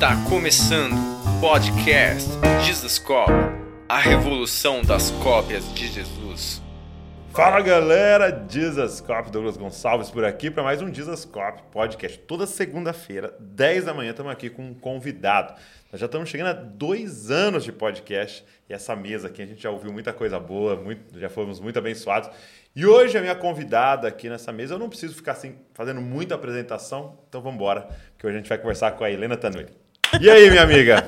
[0.00, 2.30] Está começando o podcast
[2.64, 3.30] Jesus Cop,
[3.86, 6.62] a revolução das cópias de Jesus.
[7.34, 12.18] Fala galera, Jesus Cop, Douglas Gonçalves por aqui para mais um Jesus Cop podcast.
[12.20, 15.52] Toda segunda-feira, 10 da manhã, estamos aqui com um convidado.
[15.92, 19.62] Nós já estamos chegando a dois anos de podcast e essa mesa aqui a gente
[19.62, 22.30] já ouviu muita coisa boa, muito, já fomos muito abençoados.
[22.74, 26.36] E hoje a minha convidada aqui nessa mesa, eu não preciso ficar assim fazendo muita
[26.36, 27.82] apresentação, então vamos embora,
[28.12, 29.66] porque hoje a gente vai conversar com a Helena Tanui.
[30.18, 31.06] E aí, minha amiga?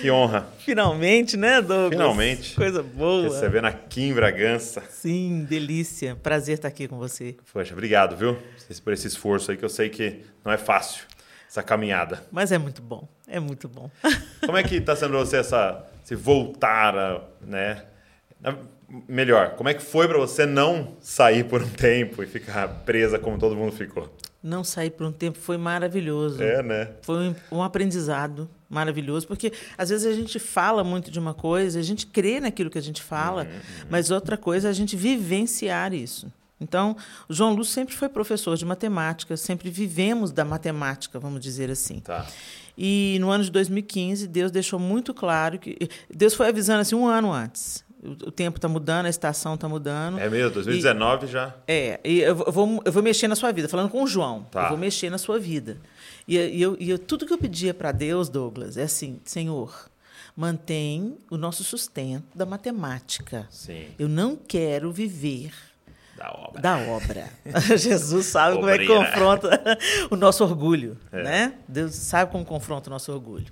[0.00, 0.46] que honra.
[0.58, 1.90] Finalmente, né, Douglas?
[1.90, 2.54] Finalmente.
[2.54, 3.24] Coisa boa.
[3.24, 4.82] Recebendo aqui em Bragança.
[4.90, 6.16] Sim, delícia.
[6.16, 7.36] Prazer estar aqui com você.
[7.52, 8.36] Poxa, obrigado, viu?
[8.82, 11.04] Por esse esforço aí, que eu sei que não é fácil,
[11.48, 12.24] essa caminhada.
[12.32, 13.90] Mas é muito bom, é muito bom.
[14.44, 17.84] Como é que está sendo você essa, se voltar, a, né?
[19.08, 23.18] Melhor, como é que foi para você não sair por um tempo e ficar presa
[23.18, 24.14] como todo mundo ficou?
[24.44, 26.42] Não sair por um tempo foi maravilhoso.
[26.42, 26.90] É, né?
[27.00, 31.78] Foi um, um aprendizado maravilhoso, porque às vezes a gente fala muito de uma coisa,
[31.78, 33.86] a gente crê naquilo que a gente fala, uhum, uhum.
[33.88, 36.30] mas outra coisa é a gente vivenciar isso.
[36.60, 36.94] Então,
[37.26, 42.00] o João Lúcio sempre foi professor de matemática, sempre vivemos da matemática, vamos dizer assim.
[42.00, 42.26] Tá.
[42.76, 45.76] E no ano de 2015, Deus deixou muito claro que.
[46.12, 50.18] Deus foi avisando assim um ano antes o tempo está mudando, a estação está mudando.
[50.18, 51.54] É mesmo, 2019 e, já.
[51.66, 54.64] É, e eu vou, eu vou mexer na sua vida, falando com o João, tá.
[54.64, 55.78] eu vou mexer na sua vida.
[56.28, 59.88] E, e, eu, e eu, tudo que eu pedia para Deus, Douglas, é assim, Senhor,
[60.36, 63.46] mantém o nosso sustento da matemática.
[63.50, 63.86] Sim.
[63.98, 65.52] Eu não quero viver
[66.16, 66.60] da obra.
[66.60, 67.28] Da obra.
[67.76, 69.78] Jesus sabe como é que confronta
[70.10, 71.22] o nosso orgulho, é.
[71.22, 71.54] né?
[71.66, 73.46] Deus sabe como confronta o nosso orgulho.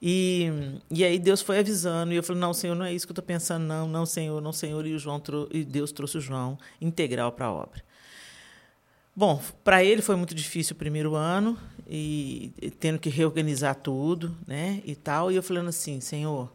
[0.00, 0.50] E,
[0.90, 3.14] e aí Deus foi avisando, e eu falei, não, Senhor, não é isso que eu
[3.14, 4.86] estou pensando, não, não, Senhor, não, Senhor.
[4.86, 7.82] E, o João e Deus trouxe o João integral para a obra.
[9.14, 14.36] Bom, para ele foi muito difícil o primeiro ano, e, e tendo que reorganizar tudo,
[14.46, 15.30] né, e tal.
[15.30, 16.50] E eu falando assim, Senhor,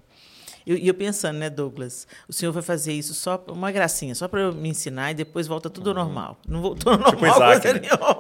[0.68, 4.28] e eu, eu, pensando, né, Douglas, o senhor vai fazer isso só uma gracinha, só
[4.28, 6.04] para eu me ensinar e depois volta tudo ao uhum.
[6.04, 6.38] normal.
[6.46, 7.54] Não voltou ao tipo normal.
[7.54, 7.80] Isaac, né?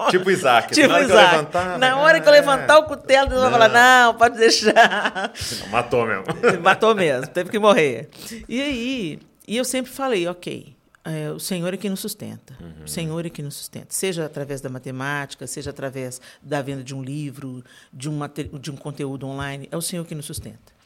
[0.09, 0.73] Tipo Isaac.
[0.73, 1.35] Tipo na Isaac.
[1.35, 5.33] Levantar, na hora que eu levantar o cutelo, Deus vai falar: não, pode deixar.
[5.59, 6.23] Não, matou mesmo.
[6.63, 8.09] Matou mesmo, teve que morrer.
[8.47, 10.73] E aí, e eu sempre falei, ok.
[11.03, 12.53] É, o Senhor é quem nos sustenta.
[12.61, 12.83] Uhum.
[12.85, 13.87] O Senhor é quem nos sustenta.
[13.89, 18.19] Seja através da matemática, seja através da venda de um livro, de um,
[18.59, 20.76] de um conteúdo online, é o Senhor que nos sustenta.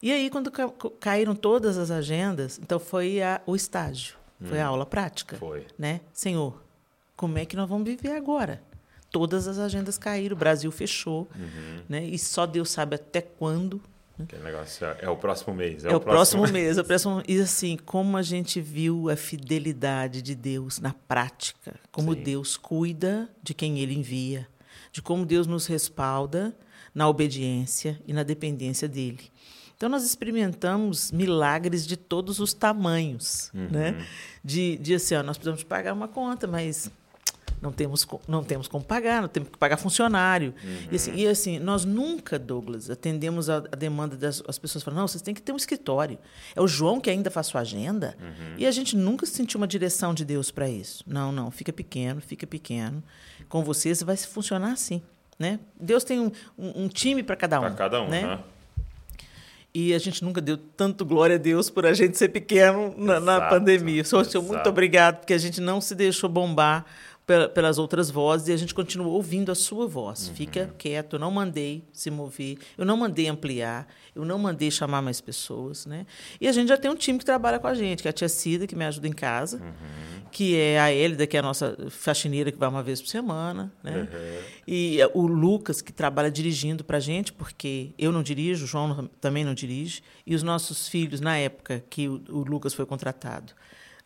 [0.00, 0.70] E aí, quando ca
[1.00, 4.72] caíram todas as agendas, então foi a, o estágio, foi a hum.
[4.72, 5.36] aula prática.
[5.36, 5.66] Foi.
[5.76, 6.00] Né?
[6.12, 6.62] Senhor,
[7.16, 8.62] como é que nós vamos viver agora?
[9.10, 11.82] Todas as agendas caíram, o Brasil fechou, uhum.
[11.88, 12.04] né?
[12.04, 13.82] e só Deus sabe até quando.
[14.16, 14.26] Né?
[14.28, 15.84] Que negócio, é, é o próximo mês.
[15.84, 16.78] É, é o, próximo, próximo mês.
[16.78, 17.22] É o próximo...
[17.26, 22.22] E assim, como a gente viu a fidelidade de Deus na prática, como Sim.
[22.22, 24.46] Deus cuida de quem Ele envia,
[24.92, 26.54] de como Deus nos respalda
[26.94, 29.30] na obediência e na dependência dele.
[29.78, 33.48] Então, nós experimentamos milagres de todos os tamanhos.
[33.54, 33.68] Uhum.
[33.70, 34.06] Né?
[34.44, 36.90] De, de assim, ó, nós precisamos pagar uma conta, mas
[37.62, 40.52] não temos, não temos como pagar, não temos que pagar funcionário.
[40.64, 40.88] Uhum.
[40.90, 44.82] E, assim, e, assim, nós nunca, Douglas, atendemos a, a demanda das as pessoas.
[44.82, 46.18] Falam, não, vocês têm que ter um escritório.
[46.56, 48.16] É o João que ainda faz sua agenda.
[48.20, 48.54] Uhum.
[48.58, 51.04] E a gente nunca sentiu uma direção de Deus para isso.
[51.06, 53.00] Não, não, fica pequeno, fica pequeno.
[53.48, 55.00] Com vocês vai funcionar assim.
[55.38, 55.60] Né?
[55.80, 57.62] Deus tem um, um, um time para cada um.
[57.62, 58.22] Para cada um, né?
[58.22, 58.38] né?
[59.80, 63.18] E a gente nunca deu tanto glória a Deus por a gente ser pequeno na,
[63.18, 64.02] exato, na pandemia.
[64.02, 64.42] Só exato.
[64.42, 66.84] muito obrigado, porque a gente não se deixou bombar
[67.52, 70.28] pelas outras vozes e a gente continuou ouvindo a sua voz.
[70.28, 70.34] Uhum.
[70.34, 75.02] Fica quieto, eu não mandei se mover, eu não mandei ampliar, eu não mandei chamar
[75.02, 75.84] mais pessoas.
[75.84, 76.06] Né?
[76.40, 78.12] E a gente já tem um time que trabalha com a gente, que é a
[78.12, 80.22] tia Cida, que me ajuda em casa, uhum.
[80.32, 83.70] que é a Hélida, que é a nossa faxineira, que vai uma vez por semana.
[83.82, 84.08] Né?
[84.10, 84.42] Uhum.
[84.66, 89.10] E o Lucas, que trabalha dirigindo para a gente, porque eu não dirijo, o João
[89.20, 93.52] também não dirige, e os nossos filhos, na época que o, o Lucas foi contratado,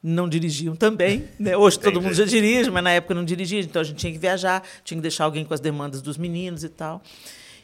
[0.02, 1.28] não dirigiam também.
[1.38, 1.56] Né?
[1.56, 4.18] Hoje todo mundo já dirige, mas na época não dirigia, então a gente tinha que
[4.18, 7.02] viajar, tinha que deixar alguém com as demandas dos meninos e tal.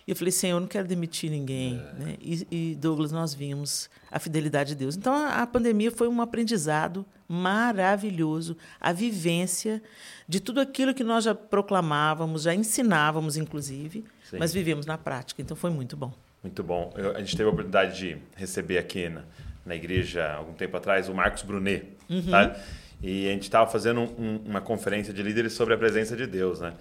[0.07, 1.75] E eu falei, Senhor, eu não quero demitir ninguém.
[1.75, 2.03] É.
[2.03, 2.17] Né?
[2.19, 4.97] E, e, Douglas, nós vimos a fidelidade de Deus.
[4.97, 9.83] Então, a, a, pandemia foi um aprendizado maravilhoso, a vivência
[10.27, 14.39] de tudo aquilo que nós já proclamávamos, já ensinávamos, inclusive, Sim.
[14.39, 15.43] mas vivemos na prática.
[15.43, 16.11] Então, foi muito bom.
[16.43, 16.91] Muito bom.
[16.97, 19.25] Eu, a gente teve a oportunidade de receber aqui na,
[19.69, 21.85] na igreja, algum tempo atrás, o Marcos Brunet.
[22.09, 22.31] Uhum.
[22.31, 22.57] Tá?
[23.01, 26.61] E a gente estava fazendo um, uma conferência de líderes sobre a presença de Deus.
[26.61, 26.73] Né?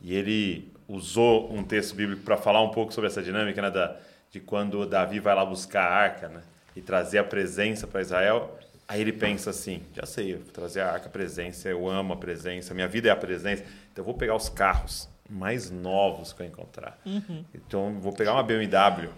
[0.00, 3.96] E ele usou um texto bíblico para falar um pouco sobre essa dinâmica né, da,
[4.30, 6.42] de quando Davi vai lá buscar a arca né,
[6.76, 8.58] e trazer a presença para Israel.
[8.86, 12.12] Aí ele pensa assim: já sei, eu vou trazer a arca, a presença, eu amo
[12.12, 16.34] a presença, minha vida é a presença, então eu vou pegar os carros mais novos
[16.34, 16.98] que eu encontrar.
[17.06, 17.44] Uhum.
[17.54, 19.08] Então, vou pegar uma BMW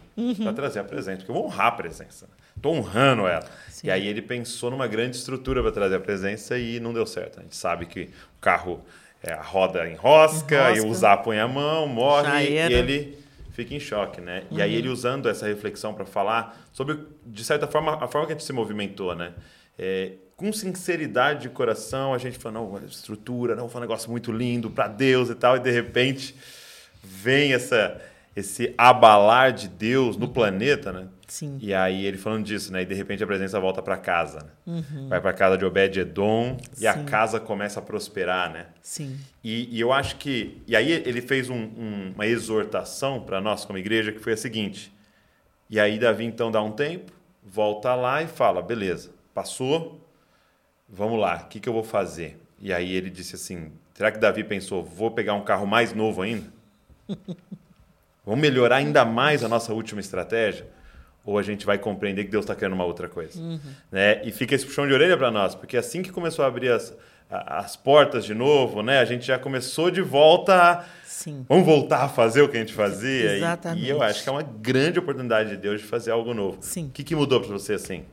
[0.40, 2.28] para trazer a presença, porque eu vou honrar a presença.
[2.56, 3.46] Estou honrando ela.
[3.68, 3.88] Sim.
[3.88, 7.40] E aí ele pensou numa grande estrutura para trazer a presença e não deu certo.
[7.40, 8.04] A gente sabe que
[8.38, 8.82] o carro,
[9.22, 10.86] é, a roda enrosca, Enrosca.
[10.86, 13.18] e o Zap põe a mão, morre e ele
[13.52, 14.44] fica em choque, né?
[14.50, 18.32] E aí ele usando essa reflexão para falar sobre, de certa forma, a forma que
[18.34, 19.32] a gente se movimentou, né?
[19.78, 24.30] É, com sinceridade de coração, a gente falou, não, estrutura, não, foi um negócio muito
[24.30, 26.34] lindo para Deus e tal, e de repente
[27.02, 27.98] vem essa,
[28.34, 31.08] esse abalar de Deus no planeta, né?
[31.26, 31.58] Sim.
[31.60, 32.82] E aí ele falando disso, né?
[32.82, 34.84] E de repente a presença volta para casa, né?
[35.08, 38.66] Vai para casa de Obed-Edom e a casa começa a prosperar, né?
[38.80, 39.18] Sim.
[39.42, 40.62] E, e eu acho que.
[40.66, 44.36] E aí ele fez um- um- uma exortação para nós como igreja que foi a
[44.36, 44.92] seguinte.
[45.68, 47.10] E aí Davi então dá um tempo,
[47.42, 50.00] volta lá e fala: beleza, passou,
[50.88, 52.38] vamos lá, o que, que eu vou fazer?
[52.60, 56.22] E aí ele disse assim: será que Davi pensou, vou pegar um carro mais novo
[56.22, 56.46] ainda?
[58.24, 60.66] Vamos melhorar ainda mais a nossa última estratégia?
[61.26, 63.38] Ou a gente vai compreender que Deus está querendo uma outra coisa?
[63.90, 64.24] Né?
[64.24, 66.94] E fica esse puxão de orelha para nós, porque assim que começou a abrir as,
[67.28, 69.00] as portas de novo, né?
[69.00, 70.84] a gente já começou de volta a.
[71.04, 71.44] Sim.
[71.48, 73.32] Vamos voltar a fazer o que a gente fazia?
[73.32, 73.84] E- Exatamente.
[73.86, 76.58] E eu acho que é uma grande oportunidade de Deus de fazer algo novo.
[76.60, 76.86] Sim.
[76.86, 78.04] O que, que mudou para você assim?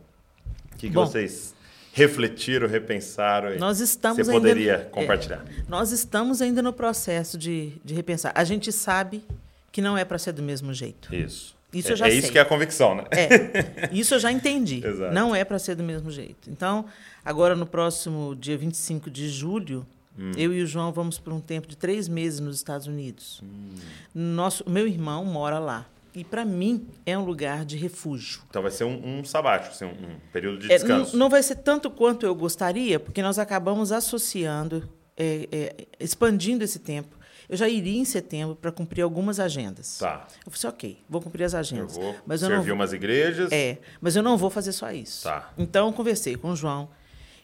[0.74, 1.06] O que, que Bom.
[1.06, 1.54] vocês
[1.92, 3.54] refletiram, repensaram?
[3.54, 4.78] E Nós estamos você ainda- poderia é.
[4.86, 5.46] compartilhar?
[5.68, 8.32] Nós estamos ainda no processo de, de repensar.
[8.34, 9.24] A gente sabe
[9.72, 11.14] que não é para ser do mesmo jeito.
[11.14, 11.56] Isso.
[11.74, 12.20] Isso é, eu já é sei.
[12.20, 13.04] isso que é a convicção, né?
[13.12, 14.82] É, isso eu já entendi.
[15.12, 16.50] Não é para ser do mesmo jeito.
[16.50, 16.86] Então,
[17.26, 19.86] agora no próximo dia 25 de julho,
[20.18, 20.32] Hum.
[20.38, 23.42] eu e o João vamos por um tempo de três meses nos Estados Unidos.
[23.44, 23.74] Hum.
[24.14, 25.88] Nosso, meu irmão mora lá.
[26.16, 28.42] E para mim é um lugar de refúgio.
[28.48, 31.14] Então vai ser um, um sabático, assim, um, um período de É, descanso.
[31.14, 34.88] não, não vai ser tanto quanto eu gostaria, porque nós acabamos associando,
[35.18, 37.18] é, é, expandindo esse tempo.
[37.50, 39.98] Eu já iria em setembro para cumprir algumas agendas.
[39.98, 40.26] Tá.
[40.46, 41.96] Eu falei assim, ok, vou cumprir as Eu agendas.
[41.96, 43.52] vou mas eu servir não, umas igrejas.
[43.52, 45.24] é, mas eu não vou fazer só isso.
[45.24, 45.52] Tá.
[45.58, 46.90] Então, eu conversei com o João,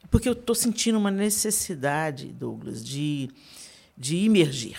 [0.10, 3.30] porque eu estou sentindo uma necessidade, Douglas, de,
[3.98, 4.78] de imergir.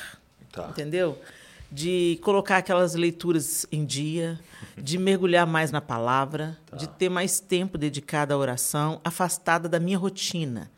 [0.50, 0.68] Tá.
[0.70, 1.18] Entendeu?
[1.70, 4.40] De colocar aquelas leituras em dia,
[4.76, 6.76] de mergulhar mais na palavra, Tá.
[6.76, 10.70] de ter mais tempo dedicado à oração, afastada da minha rotina.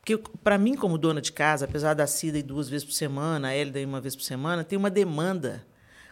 [0.00, 3.48] Porque, para mim, como dona de casa, apesar da Cida ir duas vezes por semana,
[3.48, 5.66] a Hélida ir uma vez por semana, tem uma demanda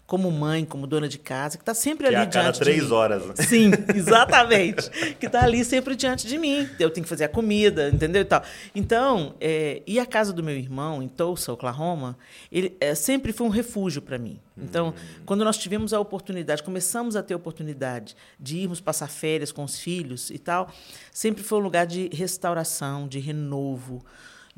[0.09, 2.85] como mãe, como dona de casa, que está sempre Que é ali a cada três
[2.85, 2.93] mim.
[2.93, 3.27] horas.
[3.27, 3.35] né?
[3.37, 4.89] Sim, exatamente.
[5.21, 6.67] que está ali sempre diante de mim.
[6.81, 8.23] Eu tenho que fazer a comida, entendeu?
[8.23, 8.43] E tal.
[8.75, 12.17] Então, é, e a casa do meu irmão, em Tulsa, Oklahoma,
[12.51, 14.41] ele é, sempre foi um refúgio para mim.
[14.57, 14.95] Então,
[15.27, 19.63] quando nós tivemos a oportunidade, começamos a ter a oportunidade de irmos passar férias com
[19.63, 20.73] os filhos e tal,
[21.13, 24.03] sempre foi um lugar de restauração, de renovo,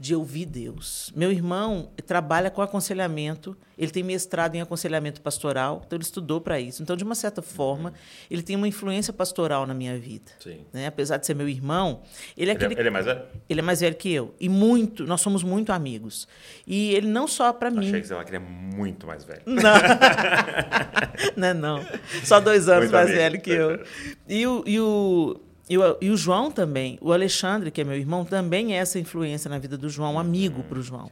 [0.00, 1.12] de ouvir Deus.
[1.14, 6.58] Meu irmão trabalha com aconselhamento, ele tem mestrado em aconselhamento pastoral, então ele estudou para
[6.58, 6.82] isso.
[6.82, 7.93] Então, de uma certa forma,
[8.31, 10.32] ele tem uma influência pastoral na minha vida.
[10.73, 10.87] Né?
[10.87, 12.00] Apesar de ser meu irmão,
[12.35, 13.23] ele é Ele, é- aquele ele é mais velho?
[13.47, 14.35] ele é mais velho que eu.
[14.41, 16.26] E muito, nós somos muito amigos.
[16.67, 17.87] E ele não só para mim.
[17.88, 19.43] Achei que você que ele é muito mais velho.
[19.44, 19.61] Não.
[21.37, 21.85] não, é não.
[22.25, 23.20] Só dois anos Muito mais amigo.
[23.23, 23.85] velho que eu.
[24.26, 25.41] E o, e, o,
[25.71, 26.99] e, o, e o João também.
[27.01, 30.19] O Alexandre, que é meu irmão, também é essa influência na vida do João, um
[30.19, 31.09] amigo para o João.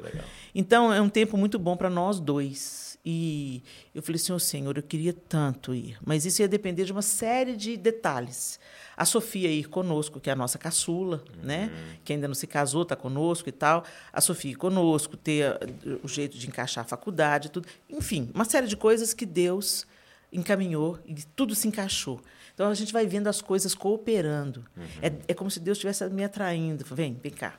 [0.52, 2.98] Então, é um tempo muito bom para nós dois.
[3.04, 3.62] E
[3.94, 5.96] eu falei assim, ô Senhor, eu queria tanto ir.
[6.04, 8.58] Mas isso ia depender de uma série de detalhes.
[8.96, 11.70] A Sofia ir conosco, que é a nossa caçula, né?
[12.04, 13.84] Que ainda não se casou, está conosco e tal.
[14.12, 17.68] A Sofia ir conosco, ter eh, o jeito de encaixar a faculdade tudo.
[17.88, 19.86] Enfim, uma série de coisas que Deus
[20.32, 22.20] encaminhou e tudo se encaixou.
[22.58, 24.64] Então, a gente vai vendo as coisas cooperando.
[25.00, 26.84] É, é como se Deus estivesse me atraindo.
[26.90, 27.56] Vem, vem cá.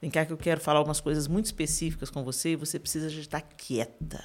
[0.00, 3.10] Vem cá que eu quero falar algumas coisas muito específicas com você e você precisa
[3.10, 4.22] de estar quieta.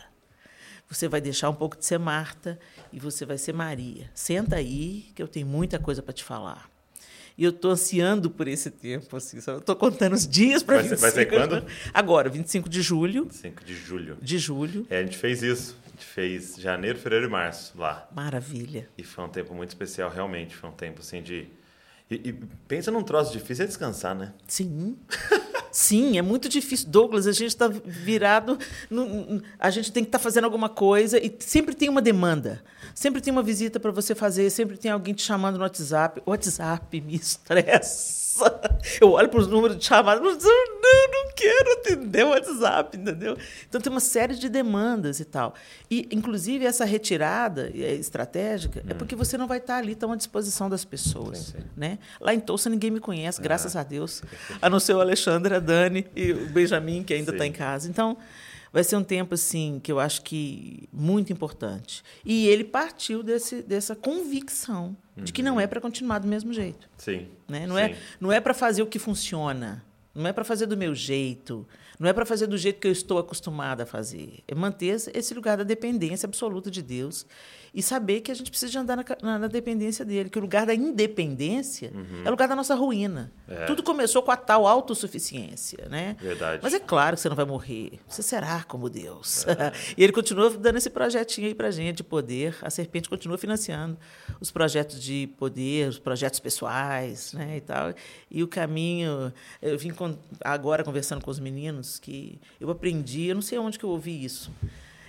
[0.88, 2.60] Você vai deixar um pouco de ser Marta
[2.94, 4.12] e você vai ser Maria.
[4.14, 6.70] Senta aí, que eu tenho muita coisa para te falar.
[7.36, 9.18] E eu estou ansiando por esse tempo.
[9.18, 11.66] Assim, estou contando os dias para Vai ser- vai ser quando?
[11.92, 13.28] Agora, 25 de julho.
[13.32, 14.18] 5 de julho.
[14.22, 14.86] De julho.
[14.88, 15.76] É, a gente fez isso.
[16.02, 18.10] Gente fez janeiro, fevereiro e março lá.
[18.16, 18.90] Maravilha.
[18.98, 20.56] E foi um tempo muito especial, realmente.
[20.56, 21.48] Foi um tempo assim de.
[22.10, 22.34] E, e
[22.68, 24.34] pensa num troço difícil é descansar, né?
[24.48, 24.98] Sim.
[25.72, 26.90] Sim, é muito difícil.
[26.90, 28.58] Douglas, a gente está virado.
[28.90, 32.62] no- a gente tem que estar fazendo alguma coisa e sempre tem uma demanda.
[32.96, 36.22] Sempre tem uma visita para você fazer, sempre tem alguém te chamando no WhatsApp.
[36.26, 38.21] WhatsApp me estressa.
[39.00, 40.38] Eu olho para os números de chamadas falo,
[40.82, 43.38] não, não quero atender o WhatsApp, entendeu?
[43.68, 45.54] Então tem uma série de demandas e tal.
[45.90, 50.16] E, inclusive, essa retirada eh, estratégica é porque você não vai estar ali tão à
[50.16, 51.38] disposição das pessoas.
[51.38, 51.66] Sim, sim.
[51.76, 52.00] Né?
[52.20, 54.24] Lá em Tulsa ninguém me conhece, graças a Deus.
[54.62, 57.90] A não ser o Alexandre, a Dani e o Benjamin, que ainda está em casa.
[57.90, 58.18] Então,
[58.72, 62.04] vai ser um tempo assim que eu acho que muito importante.
[62.24, 65.24] E ele partiu desse, dessa convicção uhum.
[65.24, 66.90] de que não é para continuar do mesmo jeito.
[66.98, 67.28] Sim.
[67.48, 67.68] Né?
[67.68, 67.94] Não, é, Sim.
[67.94, 69.84] É, não é para fazer o que funciona.
[70.14, 71.66] Não é para fazer do meu jeito,
[72.02, 74.40] não é para fazer do jeito que eu estou acostumada a fazer.
[74.48, 77.28] É manter esse lugar da dependência absoluta de Deus
[77.74, 80.42] e saber que a gente precisa de andar na, na, na dependência dele, que o
[80.42, 82.24] lugar da independência uhum.
[82.26, 83.32] é o lugar da nossa ruína.
[83.48, 83.66] É.
[83.66, 86.18] Tudo começou com a tal autossuficiência, né?
[86.20, 86.60] Verdade.
[86.64, 88.00] Mas é claro que você não vai morrer.
[88.08, 89.46] Você será como Deus.
[89.48, 89.72] É.
[89.96, 92.58] e ele continua dando esse projetinho aí para gente de poder.
[92.64, 93.96] A serpente continua financiando
[94.40, 97.94] os projetos de poder, os projetos pessoais, né, e tal.
[98.30, 99.32] E o caminho,
[99.62, 99.94] eu vim
[100.44, 104.24] agora conversando com os meninos que eu aprendi, eu não sei onde que eu ouvi
[104.24, 104.52] isso,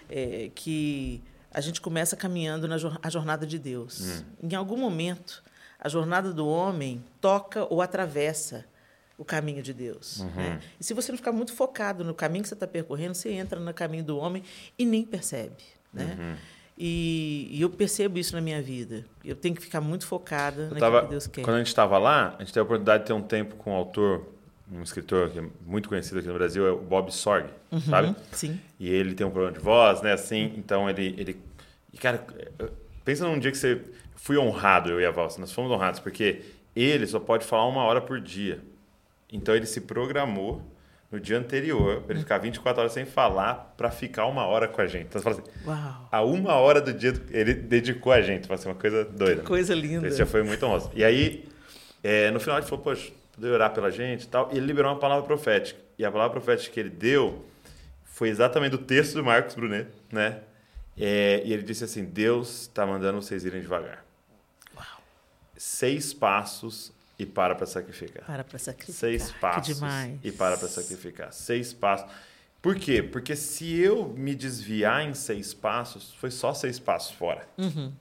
[0.09, 4.01] é, que a gente começa caminhando na a jornada de Deus.
[4.01, 4.49] Hum.
[4.51, 5.43] Em algum momento,
[5.79, 8.65] a jornada do homem toca ou atravessa
[9.19, 10.21] o caminho de Deus.
[10.21, 10.31] Uhum.
[10.35, 10.61] Né?
[10.81, 13.61] E se você não ficar muito focado no caminho que você está percorrendo, você entra
[13.61, 14.43] no caminho do homem
[14.79, 15.63] e nem percebe.
[15.93, 16.17] Né?
[16.19, 16.37] Uhum.
[16.77, 19.05] E, e, eu percebo isso na minha vida.
[19.25, 21.43] Eu tenho que ficar muito focada naquilo tava, que Deus quer.
[21.43, 23.73] Quando a gente estava lá, a gente teve a oportunidade de ter um tempo com
[23.73, 24.27] um autor
[24.73, 28.17] um escritor que é muito conhecido aqui no Brasil, é o Bob Sorg, uhum, sabe?
[28.33, 28.59] Sim.
[28.81, 30.13] E ele tem um problema de voz, né?
[30.13, 31.41] Assim, então ele, ele...
[31.93, 32.25] E, cara,
[33.05, 33.81] pensa num dia que você...
[34.15, 35.41] Fui honrado, eu e a Valsa.
[35.41, 36.43] Nós fomos honrados, porque
[36.77, 38.61] ele só pode falar uma hora por dia.
[39.33, 40.63] Então ele se programou
[41.11, 44.81] no dia anterior para ele ficar 24 horas sem falar para ficar uma hora com
[44.81, 45.07] a gente.
[45.07, 46.09] Então você fala assim, Uau.
[46.11, 48.49] a uma hora do dia ele dedicou a gente.
[48.49, 49.43] Vai ser uma coisa doida.
[49.43, 49.97] Que coisa linda.
[49.97, 50.91] Então, isso já foi muito honroso.
[50.95, 51.45] E aí,
[52.03, 54.49] é, no final ele falou, poxa, poder orar pela gente e tal.
[54.53, 55.81] E ele liberou uma palavra profética.
[55.99, 57.45] E a palavra profética que ele deu
[58.05, 60.41] foi exatamente do texto do Marcos Brunet, né?
[60.97, 64.05] É, e ele disse assim: Deus está mandando vocês irem devagar.
[64.77, 65.03] Uau.
[65.57, 68.25] Seis passos e para para sacrificar.
[68.25, 68.95] Para para sacrificar.
[68.95, 69.81] Seis passos
[70.23, 71.33] e para para sacrificar.
[71.33, 72.09] Seis passos.
[72.61, 73.03] Por quê?
[73.03, 77.49] Porque se eu me desviar em seis passos, foi só seis passos fora.
[77.59, 77.93] Uhum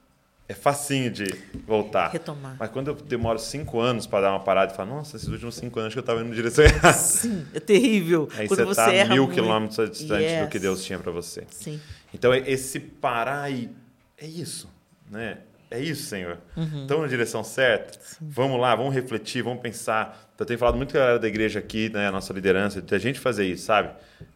[0.51, 1.34] é facinho de
[1.65, 2.10] voltar.
[2.12, 2.58] Retomar.
[2.60, 5.55] Mas quando eu demoro cinco anos para dar uma parada e falar, nossa, esses últimos
[5.55, 6.93] cinco anos que eu estava indo na direção errada.
[6.93, 8.27] Sim, é terrível.
[8.36, 9.34] Aí quando você está mil muito...
[9.34, 10.43] quilômetros distante yes.
[10.43, 11.46] do que Deus tinha para você.
[11.50, 11.79] Sim.
[12.13, 13.70] Então, esse parar e
[14.17, 14.70] é isso,
[15.10, 15.38] né?
[15.70, 16.38] É isso, Senhor.
[16.58, 16.81] Uhum.
[16.81, 17.98] Estamos na direção certa?
[18.01, 18.17] Sim.
[18.29, 20.29] Vamos lá, vamos refletir, vamos pensar.
[20.38, 22.93] Eu tenho falado muito com a galera da igreja aqui, né, a nossa liderança, de
[22.93, 23.91] a gente fazer isso, sabe?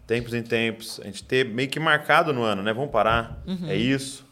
[0.08, 2.72] Tempos em tempos, a gente ter meio que marcado no ano, né?
[2.72, 3.68] Vamos parar, uhum.
[3.68, 4.25] é isso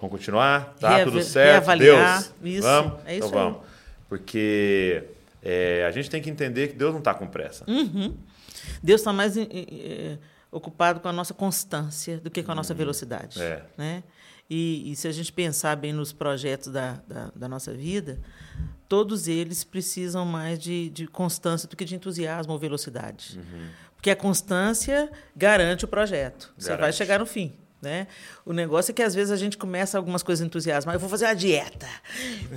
[0.00, 0.74] Vamos continuar?
[0.80, 1.50] Tá Reav tudo certo?
[1.50, 2.22] Reavaliar.
[2.22, 2.62] Deus, isso.
[2.62, 2.92] vamos?
[3.04, 3.44] É isso então aí.
[3.44, 3.60] vamos.
[4.08, 5.04] Porque
[5.42, 7.64] é, a gente tem que entender que Deus não está com pressa.
[7.68, 8.16] Uhum.
[8.82, 10.18] Deus está mais é,
[10.50, 12.78] ocupado com a nossa constância do que com a nossa uhum.
[12.78, 13.40] velocidade.
[13.40, 13.62] É.
[13.76, 14.02] Né?
[14.48, 18.18] E, e, se a gente pensar bem nos projetos da, da, da nossa vida,
[18.88, 23.38] todos eles precisam mais de, de, constância do que de entusiasmo ou velocidade.
[23.38, 23.68] Uhum.
[23.94, 26.52] Porque a constância garante o projeto.
[26.58, 26.64] Garante.
[26.64, 27.52] Você vai chegar no fim.
[27.82, 28.06] Né?
[28.44, 30.96] O negócio é que às vezes a gente começa algumas coisas entusiasmadas.
[30.96, 31.88] Eu vou fazer uma dieta,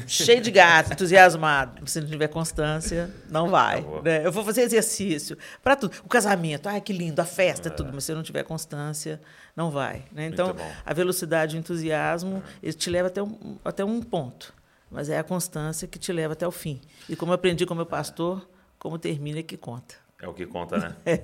[0.06, 1.88] cheio de gato, entusiasmado.
[1.90, 3.86] Se não tiver constância, não vai.
[4.04, 4.26] Né?
[4.26, 5.96] Eu vou fazer exercício para tudo.
[6.04, 7.72] O casamento, ai que lindo, a festa, é.
[7.72, 7.92] tudo.
[7.94, 9.22] Mas se não tiver constância,
[9.56, 10.04] não vai.
[10.12, 10.28] Né?
[10.28, 14.54] Então, a velocidade e o entusiasmo ele te leva até um, até um ponto.
[14.92, 16.82] Mas é a constância que te leva até o fim.
[17.08, 20.03] E como eu aprendi com meu pastor, como termina é que conta.
[20.24, 20.96] É o que conta, né?
[21.06, 21.18] É.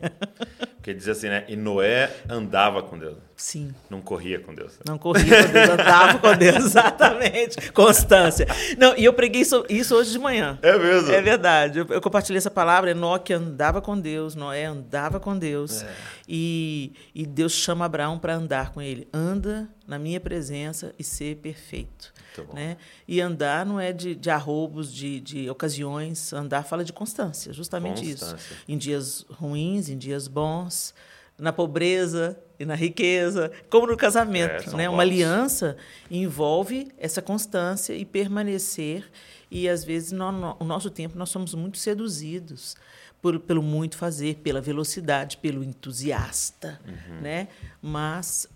[0.76, 1.46] Porque diz assim, né?
[1.48, 3.18] E Noé andava com Deus.
[3.34, 3.74] Sim.
[3.90, 4.78] Não corria com Deus.
[4.86, 7.72] Não corria com Deus, andava com Deus, exatamente.
[7.72, 8.46] Constância.
[8.78, 10.60] Não, e eu preguei isso, hoje de manhã.
[10.62, 11.12] É mesmo?
[11.14, 11.80] É verdade.
[11.80, 15.82] Eu, eu compartilhei essa palavra, Enoque andava com Deus, Noé andava com Deus.
[15.82, 15.88] É.
[16.28, 19.08] E, e Deus chama Abraão para andar com ele.
[19.14, 22.12] Anda na minha presença e ser perfeito.
[22.54, 22.78] Né?
[23.08, 26.34] E andar não é de, de arrobos, de, de ocasiões.
[26.34, 28.36] Andar fala de constância, justamente constância.
[28.36, 28.56] isso.
[28.68, 30.94] Em dias ruins, em dias bons,
[31.38, 34.70] na pobreza e na riqueza, como no casamento.
[34.72, 34.90] É, né?
[34.90, 35.78] Uma aliança
[36.12, 39.10] envolve essa constância e permanecer.
[39.52, 42.76] E, às vezes, no, no, no nosso tempo, nós somos muito seduzidos
[43.22, 47.22] por, pelo muito fazer, pela velocidade, pelo entusiasta, uhum.
[47.22, 47.48] né?
[47.82, 48.48] Mas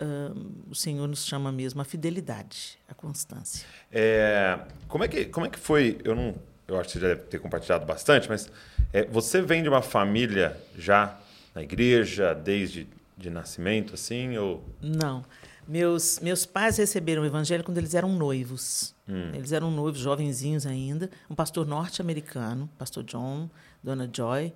[0.69, 3.65] o Senhor nos chama mesmo a fidelidade, a constância.
[3.91, 5.99] É, como é que como é que foi?
[6.03, 6.35] Eu não,
[6.67, 8.49] eu acho que você já deve ter compartilhado bastante, mas
[8.91, 11.17] é, você vem de uma família já
[11.53, 15.23] na igreja desde de nascimento, assim, ou não?
[15.67, 18.93] Meus, meus pais receberam o evangelho quando eles eram noivos.
[19.07, 19.31] Hum.
[19.33, 21.09] Eles eram noivos, jovenzinhos ainda.
[21.29, 23.49] Um pastor norte-americano, pastor John,
[23.81, 24.53] Dona Joy,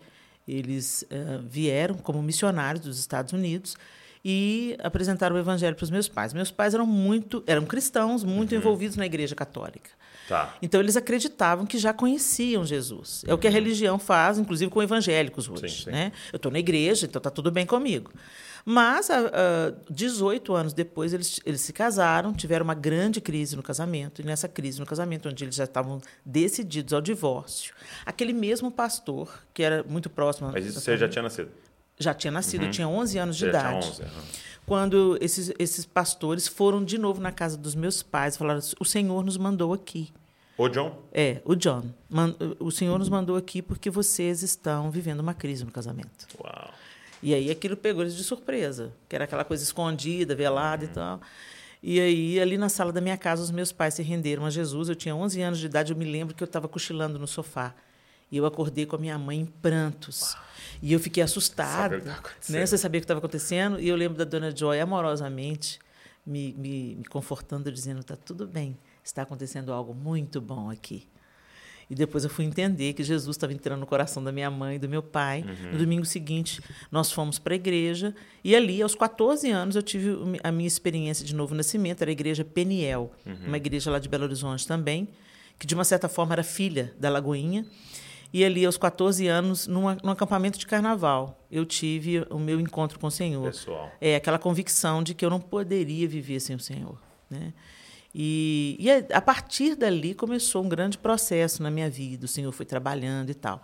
[0.47, 3.75] eles uh, vieram como missionários dos Estados Unidos
[4.23, 6.33] e apresentaram o evangelho para os meus pais.
[6.33, 8.57] Meus pais eram muito, eram cristãos, muito uhum.
[8.57, 9.89] envolvidos na igreja católica.
[10.27, 10.53] Tá.
[10.61, 13.23] Então eles acreditavam que já conheciam Jesus.
[13.25, 13.53] É o que a uhum.
[13.53, 15.69] religião faz, inclusive com evangélicos hoje.
[15.69, 15.91] Sim, sim.
[15.91, 16.11] Né?
[16.31, 18.11] Eu estou na igreja, então está tudo bem comigo.
[18.69, 23.63] Mas, a, a, 18 anos depois, eles, eles se casaram, tiveram uma grande crise no
[23.63, 24.21] casamento.
[24.21, 27.73] E nessa crise no casamento, onde eles já estavam decididos ao divórcio,
[28.05, 30.51] aquele mesmo pastor, que era muito próximo.
[30.51, 31.49] Mas isso você já tinha nascido?
[31.97, 32.67] Já tinha nascido, uhum.
[32.67, 33.85] eu tinha 11 anos de você idade.
[33.85, 34.23] Já tinha 11, uhum.
[34.65, 39.23] Quando esses, esses pastores foram de novo na casa dos meus pais, falaram: o Senhor
[39.23, 40.11] nos mandou aqui.
[40.57, 41.03] O John?
[41.13, 41.85] É, o John.
[42.59, 46.27] O Senhor nos mandou aqui porque vocês estão vivendo uma crise no casamento.
[46.37, 46.73] Uau.
[47.21, 50.91] E aí aquilo pegou eles de surpresa, que era aquela coisa escondida, velada uhum.
[50.91, 51.21] e tal.
[51.81, 54.89] E aí, ali na sala da minha casa, os meus pais se renderam a Jesus.
[54.89, 57.73] Eu tinha 11 anos de idade, eu me lembro que eu estava cochilando no sofá.
[58.31, 60.33] E eu acordei com a minha mãe em prantos.
[60.33, 60.43] Uau.
[60.81, 62.01] E eu fiquei assustada.
[62.01, 62.65] Tá né?
[62.65, 63.79] Você sabia o que estava acontecendo?
[63.79, 65.79] E eu lembro da dona Joy amorosamente
[66.25, 71.07] me, me, me confortando, dizendo: está tudo bem, está acontecendo algo muito bom aqui.
[71.89, 74.79] E depois eu fui entender que Jesus estava entrando no coração da minha mãe e
[74.79, 75.43] do meu pai.
[75.47, 75.71] Uhum.
[75.71, 78.13] No domingo seguinte, nós fomos para a igreja.
[78.43, 82.01] E ali, aos 14 anos, eu tive a minha experiência de novo nascimento.
[82.01, 83.47] Era a igreja Peniel, uhum.
[83.47, 85.07] uma igreja lá de Belo Horizonte também,
[85.57, 87.65] que de uma certa forma era filha da Lagoinha.
[88.33, 92.99] E ali, aos 14 anos, numa, num acampamento de carnaval, eu tive o meu encontro
[92.99, 93.45] com o Senhor.
[93.45, 93.89] Pessoal.
[94.01, 96.99] É aquela convicção de que eu não poderia viver sem o Senhor.
[97.29, 97.53] Né?
[98.19, 102.25] E, e a partir dali começou um grande processo na minha vida.
[102.25, 103.61] O Senhor foi trabalhando e tal.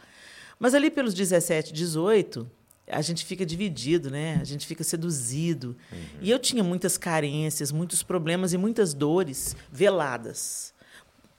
[0.59, 2.47] Mas ali pelos 17, 18,
[2.87, 4.37] a gente fica dividido, né?
[4.39, 5.75] A gente fica seduzido.
[5.91, 5.99] Uhum.
[6.21, 10.71] E eu tinha muitas carências, muitos problemas e muitas dores veladas.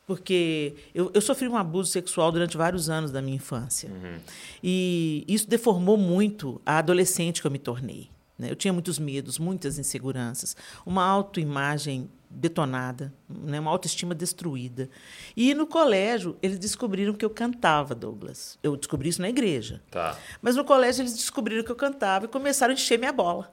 [0.08, 3.88] Porque eu, eu sofri um abuso sexual durante vários anos da minha infância.
[3.90, 4.18] Uhum.
[4.60, 8.10] E isso deformou muito a adolescente que eu me tornei.
[8.36, 8.50] Né?
[8.50, 13.60] Eu tinha muitos medos, muitas inseguranças, uma autoimagem detonada, né?
[13.60, 14.88] uma autoestima destruída.
[15.36, 18.58] E no colégio, eles descobriram que eu cantava, Douglas.
[18.62, 19.82] Eu descobri isso na igreja.
[19.90, 20.18] Tá.
[20.42, 23.52] Mas no colégio, eles descobriram que eu cantava e começaram a encher minha bola.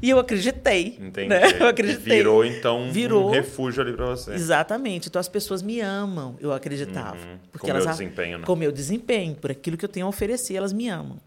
[0.00, 0.98] E eu acreditei.
[1.00, 1.28] Entendi.
[1.28, 1.40] Né?
[1.58, 2.18] Eu acreditei.
[2.18, 4.32] Virou, então, Virou, um refúgio ali para você.
[4.32, 5.08] Exatamente.
[5.08, 7.16] Então, as pessoas me amam, eu acreditava.
[7.16, 7.38] Uhum.
[7.50, 8.46] Porque com elas, meu desempenho, né?
[8.46, 11.18] Com meu desempenho, por aquilo que eu tenho a oferecer, elas me amam.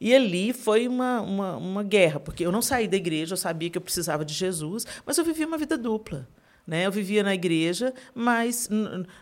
[0.00, 3.68] E ali foi uma, uma, uma guerra, porque eu não saí da igreja, eu sabia
[3.68, 6.26] que eu precisava de Jesus, mas eu vivia uma vida dupla.
[6.68, 6.84] Né?
[6.84, 8.68] Eu vivia na igreja, mas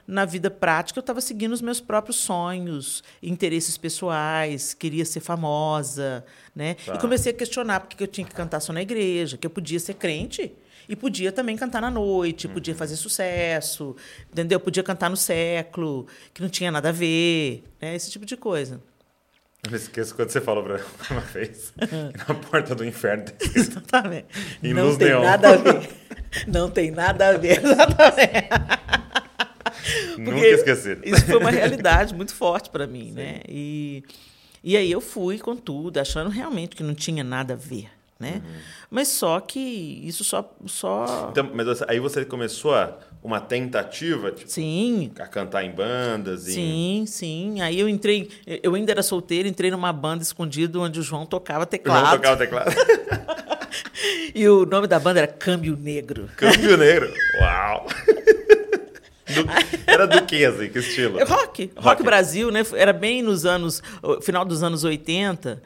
[0.05, 6.25] na vida prática eu estava seguindo os meus próprios sonhos, interesses pessoais, queria ser famosa.
[6.55, 6.75] Né?
[6.75, 6.97] Tá.
[6.97, 9.51] E comecei a questionar por que eu tinha que cantar só na igreja, que eu
[9.51, 10.53] podia ser crente
[10.89, 12.79] e podia também cantar na noite, podia uhum.
[12.79, 13.95] fazer sucesso,
[14.31, 14.59] entendeu?
[14.59, 17.95] Podia cantar no século, que não tinha nada a ver, né?
[17.95, 18.81] esse tipo de coisa.
[19.65, 21.73] Eu não esqueço quando você falou para uma vez
[22.29, 24.27] na porta do inferno tem Exatamente.
[24.63, 25.23] Em não luz tem neon.
[25.23, 25.91] nada a ver.
[26.47, 28.49] Não tem nada a ver, exatamente.
[30.15, 30.99] Porque Nunca esqueci.
[31.05, 33.15] Isso foi uma realidade muito forte para mim, Sim.
[33.15, 33.41] né?
[33.49, 34.05] E,
[34.63, 37.89] e aí eu fui com tudo, achando realmente que não tinha nada a ver
[38.19, 38.43] né?
[38.45, 38.55] Uhum.
[38.91, 44.49] Mas só que isso só só então, mas aí você começou a uma tentativa tipo,
[44.49, 48.31] sim a cantar em bandas sim sim aí eu entrei
[48.63, 52.17] eu ainda era solteiro entrei numa banda escondido onde o João tocava teclado o João
[52.19, 52.71] tocava teclado
[54.33, 57.89] e o nome da banda era Câmbio Negro Câmbio Negro uau
[59.35, 59.45] do,
[59.87, 60.69] era do que, assim?
[60.69, 61.19] Que estilo?
[61.19, 61.71] Rock, rock.
[61.77, 62.63] Rock Brasil, né?
[62.75, 63.83] Era bem nos anos...
[64.23, 65.61] Final dos anos 80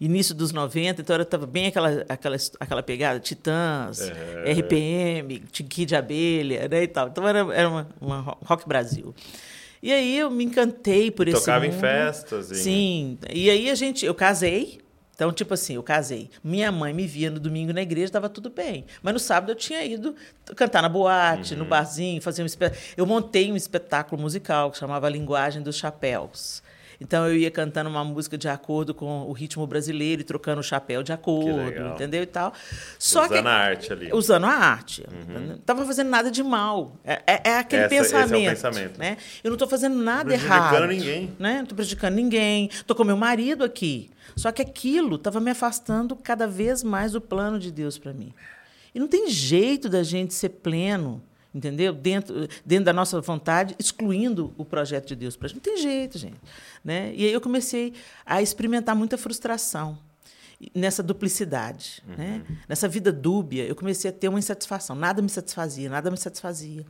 [0.00, 4.52] início dos 90, então estava bem aquela, aquela, aquela pegada, Titãs, é.
[4.52, 7.08] RPM, Kid de Abelha, né, e tal.
[7.08, 9.14] Então era, era uma, uma Rock Brasil.
[9.82, 11.74] E aí eu me encantei por esse Tocava mundo.
[11.74, 12.50] em festas.
[12.50, 12.54] E...
[12.56, 13.18] Sim.
[13.32, 14.80] E aí a gente, eu casei,
[15.16, 16.28] então, tipo assim, eu casei.
[16.44, 18.84] Minha mãe me via no domingo na igreja, estava tudo bem.
[19.02, 20.14] Mas no sábado eu tinha ido
[20.54, 21.60] cantar na boate, uhum.
[21.60, 22.82] no barzinho, fazer um espetáculo.
[22.98, 26.62] Eu montei um espetáculo musical que chamava Linguagem dos Chapéus.
[27.00, 30.64] Então eu ia cantando uma música de acordo com o ritmo brasileiro e trocando o
[30.64, 32.52] chapéu de acordo, entendeu e tal.
[32.98, 34.10] Só usando que, a arte ali.
[34.12, 35.04] Usando a arte.
[35.12, 35.46] Uhum.
[35.46, 36.96] Não estava fazendo nada de mal.
[37.04, 38.98] É, é, é aquele Essa, pensamento, esse é pensamento.
[38.98, 39.16] Né?
[39.44, 40.80] Eu não estou fazendo nada não errado.
[40.80, 41.32] Não ninguém.
[41.38, 41.56] Né?
[41.56, 42.68] Não estou prejudicando ninguém.
[42.72, 44.10] Estou com meu marido aqui.
[44.34, 48.32] Só que aquilo estava me afastando cada vez mais do plano de Deus para mim.
[48.94, 51.22] E não tem jeito da gente ser pleno
[51.56, 51.94] entendeu?
[51.94, 55.56] Dentro, dentro da nossa vontade, excluindo o projeto de Deus para gente.
[55.56, 56.36] Não tem jeito, gente.
[56.84, 57.12] Né?
[57.14, 59.98] E aí eu comecei a experimentar muita frustração
[60.74, 62.14] nessa duplicidade, uhum.
[62.16, 62.42] né?
[62.68, 63.64] nessa vida dúbia.
[63.64, 64.94] Eu comecei a ter uma insatisfação.
[64.94, 66.84] Nada me satisfazia, nada me satisfazia.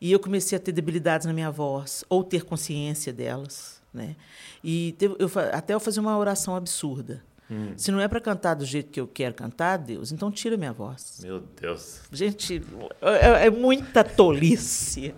[0.00, 3.82] E eu comecei a ter debilidades na minha voz, ou ter consciência delas.
[3.92, 4.14] Né?
[4.62, 7.22] E eu, até eu fazer uma oração absurda.
[7.50, 7.72] Hum.
[7.76, 10.72] Se não é para cantar do jeito que eu quero cantar, Deus, então tira minha
[10.72, 11.20] voz.
[11.22, 12.02] Meu Deus.
[12.12, 12.62] Gente,
[13.00, 15.14] é, é muita tolice.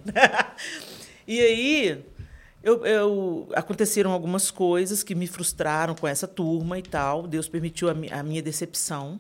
[1.27, 2.05] e aí
[2.63, 7.27] eu, eu, aconteceram algumas coisas que me frustraram com essa turma e tal.
[7.27, 9.19] Deus permitiu a, mi, a minha decepção.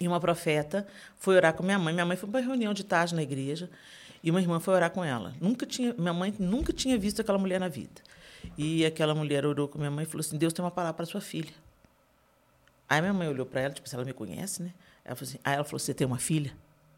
[0.00, 0.86] E uma profeta
[1.18, 1.92] foi orar com minha mãe.
[1.92, 3.68] Minha mãe foi para uma reunião de tarde na igreja
[4.22, 5.34] e uma irmã foi orar com ela.
[5.40, 8.00] Nunca tinha, minha mãe nunca tinha visto aquela mulher na vida.
[8.56, 11.06] E aquela mulher orou com minha mãe e falou assim: Deus tem uma palavra para
[11.06, 11.52] sua filha.
[12.88, 14.72] Aí minha mãe olhou para ela, tipo, se ela me conhece, né?
[15.04, 16.52] Ela falou assim, aí ela falou: Você tem uma filha?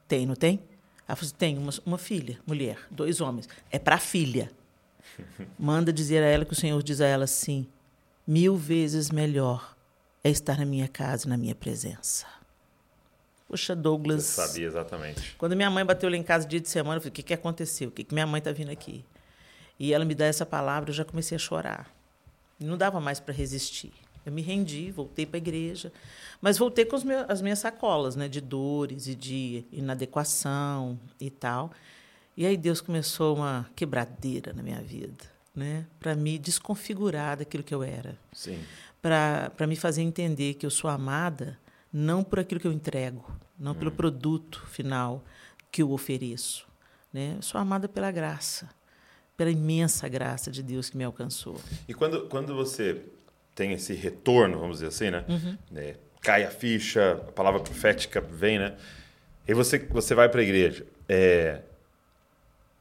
[0.06, 0.60] Tem, não tem?
[1.06, 3.48] Ela falou assim: Tem uma, uma filha, mulher, dois homens.
[3.70, 4.50] É para a filha.
[5.58, 7.66] Manda dizer a ela que o Senhor diz a ela assim:
[8.26, 9.76] Mil vezes melhor
[10.22, 12.26] é estar na minha casa na minha presença.
[13.48, 14.24] Poxa, Douglas.
[14.24, 15.34] Você sabia exatamente.
[15.38, 17.34] Quando minha mãe bateu lá em casa dia de semana, eu falei: O que, que
[17.34, 17.88] aconteceu?
[17.88, 19.04] O que, que minha mãe está vindo aqui?
[19.78, 21.90] E ela me dá essa palavra, eu já comecei a chorar.
[22.58, 23.92] Não dava mais para resistir.
[24.28, 25.90] Eu me rendi, voltei para a igreja,
[26.40, 31.72] mas voltei com meus, as minhas sacolas, né, de dores e de inadequação e tal.
[32.36, 37.74] E aí Deus começou uma quebradeira na minha vida, né, para me desconfigurar daquilo que
[37.74, 38.18] eu era.
[38.32, 38.60] Sim.
[39.00, 41.58] Para me fazer entender que eu sou amada
[41.90, 43.24] não por aquilo que eu entrego,
[43.58, 43.74] não hum.
[43.74, 45.24] pelo produto final
[45.72, 46.66] que eu ofereço,
[47.12, 47.34] né?
[47.36, 48.68] Eu sou amada pela graça,
[49.36, 51.58] pela imensa graça de Deus que me alcançou.
[51.88, 53.02] E quando quando você
[53.58, 55.24] tem esse retorno, vamos dizer assim, né?
[55.28, 55.58] Uhum.
[55.74, 58.74] É, cai a ficha, a palavra profética vem, né?
[59.48, 60.86] E você, você vai para a igreja.
[61.08, 61.58] É...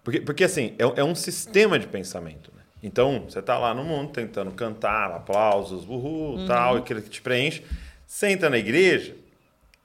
[0.04, 2.62] Porque, porque, assim, é, é, um sistema de pensamento, né?
[2.84, 6.46] Então, você está lá no mundo tentando cantar, aplausos, uhul, uhum.
[6.46, 7.66] tal, aquilo que te preenche.
[8.06, 9.16] Senta na igreja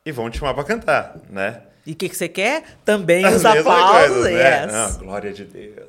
[0.05, 1.63] e vão te chamar para cantar, né?
[1.85, 2.63] E o que, que você quer?
[2.85, 4.25] Também os aplausos.
[4.25, 4.63] né?
[4.63, 4.73] yes.
[4.73, 5.75] Não, glória de Deus.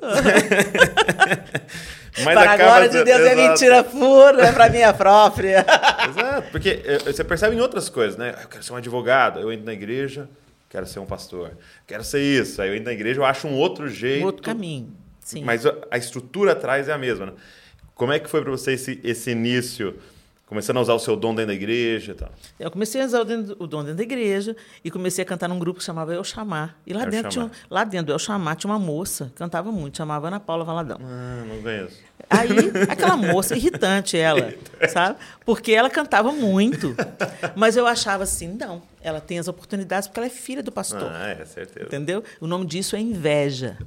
[2.24, 3.40] Mas para a glória de Deus é Exato.
[3.40, 5.64] é mentira pura, é para minha própria.
[6.08, 8.34] Exato, porque eh, você percebe em outras coisas, né?
[8.40, 10.28] Eu quero ser um advogado, eu entro na igreja,
[10.68, 11.52] quero ser um pastor.
[11.86, 14.22] Quero ser isso, aí eu entro na igreja, eu acho um outro jeito.
[14.22, 15.42] Um outro caminho, sim.
[15.42, 17.32] Mas a estrutura atrás é a mesma, né?
[17.94, 19.96] Como é que foi para você esse, esse início
[20.46, 22.30] Começando a usar o seu dom dentro da igreja e tal.
[22.60, 24.54] Eu comecei a usar o, dentro, o dom dentro da igreja
[24.84, 26.78] e comecei a cantar num grupo que chamava Eu Chamar.
[26.86, 30.28] E lá, dentro, tinha, lá dentro do Eu Chamar tinha uma moça, cantava muito, chamava
[30.28, 30.98] Ana Paula Valadão.
[31.02, 31.98] Ah, não conheço.
[32.28, 32.50] Aí,
[32.90, 34.52] aquela moça, irritante ela,
[34.90, 35.18] sabe?
[35.46, 36.94] Porque ela cantava muito.
[37.56, 41.10] Mas eu achava assim, não, ela tem as oportunidades porque ela é filha do pastor.
[41.10, 41.86] Ah, é, certeza.
[41.86, 42.22] Entendeu?
[42.38, 43.78] O nome disso é inveja.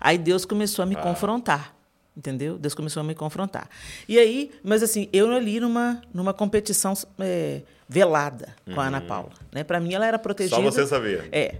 [0.00, 1.02] Aí Deus começou a me ah.
[1.02, 1.75] confrontar.
[2.16, 2.56] Entendeu?
[2.56, 3.68] Deus começou a me confrontar.
[4.08, 8.80] E aí, mas assim, eu ali numa, numa competição é, velada com uhum.
[8.80, 9.00] a Ana.
[9.00, 9.30] Paula.
[9.52, 9.62] Né?
[9.62, 10.56] Para mim, ela era protegida.
[10.56, 11.28] Só você sabia.
[11.30, 11.56] É.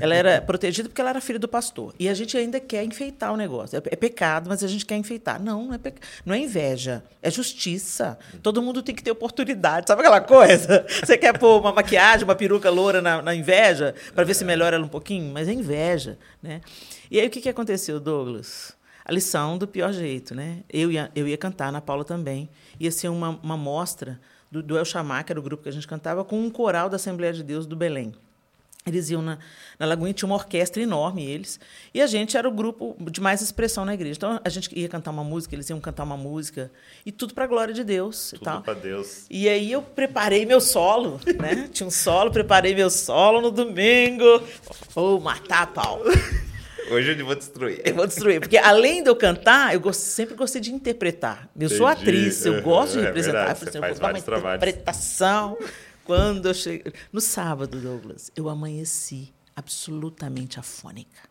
[0.00, 1.94] Ela era protegida porque ela era filha do pastor.
[1.98, 3.76] E a gente ainda quer enfeitar o negócio.
[3.76, 5.40] É, é pecado, mas a gente quer enfeitar.
[5.42, 5.78] Não, não é,
[6.24, 7.02] não é inveja.
[7.22, 8.18] É justiça.
[8.42, 9.86] Todo mundo tem que ter oportunidade.
[9.88, 10.86] Sabe aquela coisa?
[11.04, 14.76] Você quer pôr uma maquiagem, uma peruca loura na, na inveja para ver se melhora
[14.76, 15.32] ela um pouquinho?
[15.32, 16.18] Mas é inveja.
[16.42, 16.60] Né?
[17.10, 18.77] E aí, o que, que aconteceu, Douglas?
[19.08, 20.62] A lição do pior jeito, né?
[20.68, 22.46] Eu ia, eu ia cantar, na Paula também.
[22.78, 25.72] Ia ser uma, uma mostra do, do El Chamar, que era o grupo que a
[25.72, 28.14] gente cantava, com um coral da Assembleia de Deus do Belém.
[28.86, 29.38] Eles iam na,
[29.78, 31.58] na Lagoinha, tinha uma orquestra enorme, eles.
[31.92, 34.18] E a gente era o grupo de mais expressão na igreja.
[34.18, 36.70] Então, a gente ia cantar uma música, eles iam cantar uma música.
[37.04, 38.34] E tudo para a glória de Deus.
[38.38, 39.24] Tudo para Deus.
[39.30, 41.68] E aí eu preparei meu solo, né?
[41.72, 44.42] Tinha um solo, preparei meu solo no domingo.
[44.94, 46.02] Vou matar a pau.
[46.90, 47.82] Hoje eu vou destruir.
[47.84, 48.40] Eu vou destruir.
[48.40, 51.48] Porque além de eu cantar, eu gosto, sempre gostei de interpretar.
[51.54, 51.76] Eu Entendi.
[51.76, 53.54] sou atriz, eu gosto de é representar.
[53.54, 55.58] Verdade, eu faz vários uma interpretação.
[56.04, 56.92] Quando eu cheguei.
[57.12, 61.28] No sábado, Douglas, eu amanheci absolutamente afônica.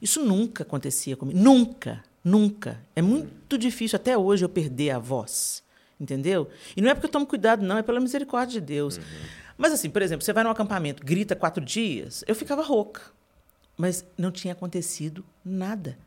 [0.00, 1.38] Isso nunca acontecia comigo.
[1.38, 2.80] Nunca, nunca.
[2.94, 5.62] É muito difícil até hoje eu perder a voz.
[6.00, 6.48] Entendeu?
[6.76, 8.96] E não é porque eu tomo cuidado, não, é pela misericórdia de Deus.
[8.96, 9.02] Uhum.
[9.58, 13.02] Mas, assim, por exemplo, você vai num acampamento, grita quatro dias, eu ficava rouca.
[13.76, 15.98] Mas não tinha acontecido nada.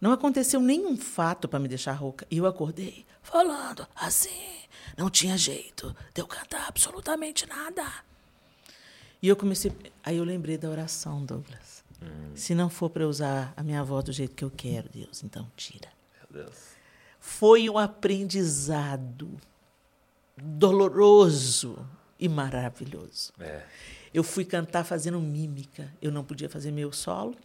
[0.00, 2.26] Não aconteceu nenhum fato para me deixar rouca.
[2.30, 4.60] E eu acordei falando assim.
[4.96, 7.84] Não tinha jeito de eu cantar absolutamente nada.
[9.22, 9.72] E eu comecei.
[10.02, 11.84] Aí eu lembrei da oração, Douglas.
[12.02, 12.32] Hum.
[12.34, 15.50] Se não for para usar a minha voz do jeito que eu quero, Deus, então
[15.56, 15.88] tira.
[16.18, 16.56] Meu Deus.
[17.18, 19.38] Foi um aprendizado
[20.36, 21.86] doloroso
[22.18, 23.32] e maravilhoso.
[23.38, 23.62] É.
[24.12, 25.92] Eu fui cantar fazendo mímica.
[26.00, 27.36] Eu não podia fazer meu solo.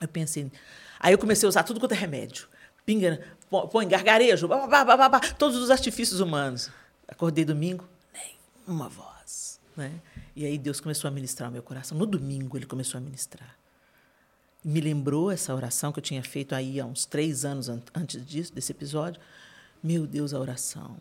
[0.00, 0.50] Eu pensei.
[0.98, 2.48] Aí eu comecei a usar tudo quanto é remédio.
[2.84, 3.24] Pinga,
[3.70, 6.70] põe gargarejo, blá, blá, todos os artifícios humanos.
[7.08, 9.58] Acordei domingo, nem uma voz.
[9.76, 9.92] Né?
[10.36, 11.96] E aí Deus começou a ministrar o meu coração.
[11.96, 13.56] No domingo ele começou a ministrar.
[14.62, 18.52] Me lembrou essa oração que eu tinha feito aí há uns três anos antes disso,
[18.52, 19.20] desse episódio.
[19.82, 20.96] Meu Deus, a oração.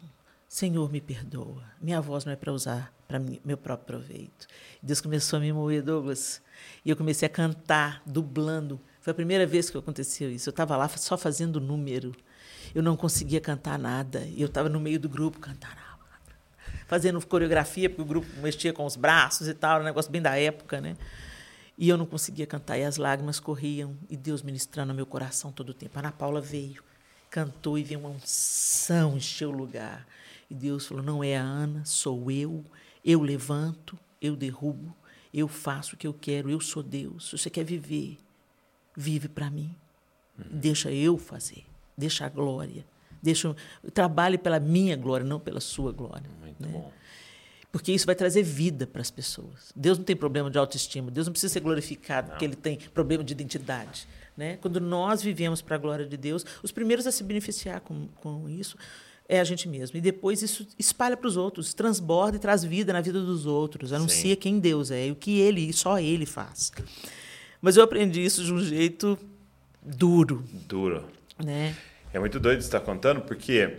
[0.54, 1.64] Senhor, me perdoa.
[1.82, 4.46] Minha voz não é para usar para meu próprio proveito.
[4.84, 6.44] Deus começou a me mover, Douglas.
[6.86, 8.80] E eu comecei a cantar, dublando.
[9.02, 10.48] Foi a primeira vez que aconteceu isso.
[10.48, 12.16] Eu estava lá só fazendo número.
[12.76, 14.28] Eu não conseguia cantar nada.
[14.28, 15.74] E eu estava no meio do grupo, cantando.
[16.86, 20.38] fazendo coreografia, porque o grupo mexia com os braços e tal, um negócio bem da
[20.38, 20.96] época, né?
[21.76, 25.52] E eu não conseguia cantar, e as lágrimas corriam, e Deus ministrando no meu coração
[25.52, 25.98] todo o tempo.
[25.98, 26.84] A Ana Paula veio,
[27.28, 30.06] cantou e veio uma unção, encheu o lugar.
[30.54, 32.64] E Deus falou: não é a Ana, sou eu.
[33.04, 34.96] Eu levanto, eu derrubo,
[35.34, 37.30] eu faço o que eu quero, eu sou Deus.
[37.30, 38.20] Se você quer viver,
[38.96, 39.76] vive para mim.
[40.38, 40.46] Uhum.
[40.52, 41.66] Deixa eu fazer,
[41.98, 42.86] deixa a glória.
[43.22, 43.56] Deixa,
[43.94, 46.30] trabalhe pela minha glória, não pela sua glória.
[46.40, 46.70] Muito né?
[46.72, 46.92] bom.
[47.72, 49.74] Porque isso vai trazer vida para as pessoas.
[49.76, 52.34] Deus não tem problema de autoestima, Deus não precisa ser glorificado não.
[52.34, 54.08] porque ele tem problema de identidade.
[54.38, 54.58] Né?
[54.58, 58.48] Quando nós vivemos para a glória de Deus, os primeiros a se beneficiar com, com
[58.48, 58.78] isso
[59.28, 59.98] é a gente mesmo.
[59.98, 63.94] E depois isso espalha para os outros, transborda e traz vida na vida dos outros,
[63.94, 64.40] anuncia Sim.
[64.40, 66.72] quem Deus é e o que ele, só ele faz.
[67.62, 69.18] Mas eu aprendi isso de um jeito
[69.82, 70.44] duro.
[70.68, 71.06] Duro.
[71.44, 71.76] Né?
[72.14, 73.78] É muito doido estar contando, porque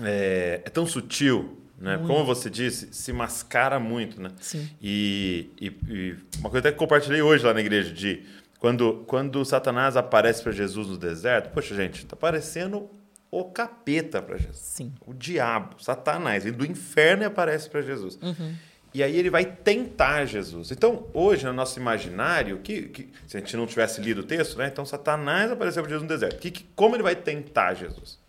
[0.00, 1.98] é, é tão sutil, né?
[2.06, 4.30] Como você disse, se mascara muito, né?
[4.40, 4.70] Sim.
[4.80, 8.22] E, e, e uma coisa até que compartilhei hoje lá na igreja de
[8.60, 12.88] quando, quando Satanás aparece para Jesus no deserto, poxa, gente, tá parecendo
[13.32, 14.58] o capeta para Jesus.
[14.58, 14.92] Sim.
[15.06, 18.18] O diabo, Satanás, ele do inferno aparece para Jesus.
[18.22, 18.54] Uhum.
[18.92, 20.70] E aí ele vai tentar Jesus.
[20.70, 24.58] Então, hoje, no nosso imaginário, que, que se a gente não tivesse lido o texto,
[24.58, 24.68] né?
[24.70, 26.38] Então Satanás apareceu para Jesus no deserto.
[26.38, 28.20] Que, que, como ele vai tentar Jesus?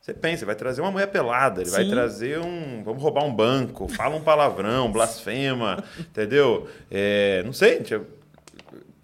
[0.00, 1.76] Você pensa, vai trazer uma mulher pelada, ele Sim.
[1.76, 2.82] vai trazer um.
[2.82, 6.66] Vamos roubar um banco, fala um palavrão, blasfema, entendeu?
[6.90, 7.82] É, não sei,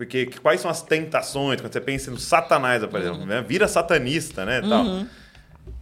[0.01, 3.27] porque quais são as tentações quando você pensa no Satanás, por exemplo, uhum.
[3.27, 3.43] né?
[3.43, 4.63] vira satanista, né?
[4.63, 4.83] Tal.
[4.83, 5.07] Uhum.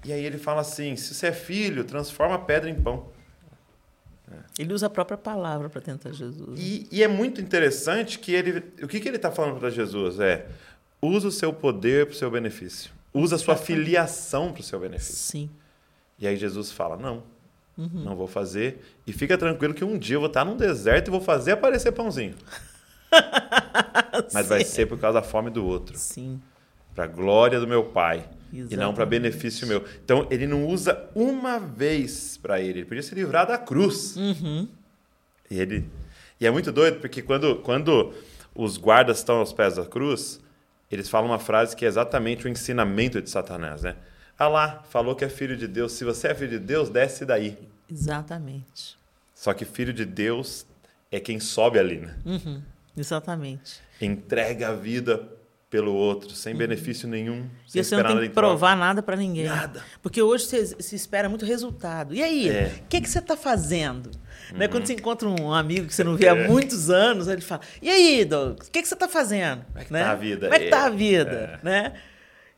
[0.04, 3.07] E aí ele fala assim: se você é filho, transforma a pedra em pão.
[4.59, 6.59] Ele usa a própria palavra para tentar Jesus.
[6.59, 8.59] E, e, é muito interessante que ele.
[8.83, 10.18] O que, que ele está falando para Jesus?
[10.18, 10.48] É:
[11.00, 12.90] usa o seu poder para o seu benefício.
[13.14, 15.14] Usa a sua filiação para o seu benefício.
[15.14, 15.50] Sim.
[16.18, 17.22] E aí Jesus fala: não,
[17.76, 18.02] uhum.
[18.02, 18.85] não vou fazer.
[19.07, 21.92] E fica tranquilo que um dia eu vou estar num deserto e vou fazer aparecer
[21.92, 22.35] pãozinho.
[24.33, 25.96] Mas vai ser por causa da fome do outro.
[25.96, 26.40] Sim.
[26.94, 28.28] Para a glória do meu Pai.
[28.52, 28.74] Exatamente.
[28.74, 29.85] E não para benefício meu.
[30.02, 32.81] Então, ele não usa uma vez para ele.
[32.81, 34.16] Ele podia se livrar da cruz.
[34.16, 34.68] Uhum.
[35.50, 35.88] E, ele...
[36.40, 38.12] e é muito doido, porque quando, quando
[38.54, 40.40] os guardas estão aos pés da cruz,
[40.90, 43.96] eles falam uma frase que é exatamente o ensinamento de Satanás, né?
[44.38, 45.92] Ah lá, falou que é filho de Deus.
[45.92, 47.59] Se você é filho de Deus, desce daí.
[47.90, 48.96] Exatamente.
[49.35, 50.66] Só que filho de Deus
[51.11, 52.16] é quem sobe ali, né?
[52.24, 52.62] Uhum.
[52.98, 53.80] Exatamente.
[54.00, 55.38] Entrega a vida
[55.70, 56.58] pelo outro, sem uhum.
[56.58, 57.46] benefício nenhum.
[57.66, 59.44] Sem e você não tem que provar nada para ninguém.
[59.44, 59.82] Nada.
[60.00, 62.14] Porque hoje se, se espera muito resultado.
[62.14, 62.52] E aí, é.
[62.52, 62.82] o é.
[62.88, 64.11] que, que você está fazendo?
[64.50, 64.58] Uhum.
[64.58, 64.68] Né?
[64.68, 66.30] Quando você encontra um amigo que você não vê é.
[66.30, 69.64] há muitos anos, ele fala: E aí, Douglas, o que, que você está fazendo?
[69.66, 70.04] Como é que né?
[70.04, 70.46] tá a vida?
[70.46, 71.61] Como é que tá a vida?
[71.62, 71.64] É.
[71.64, 71.92] Né?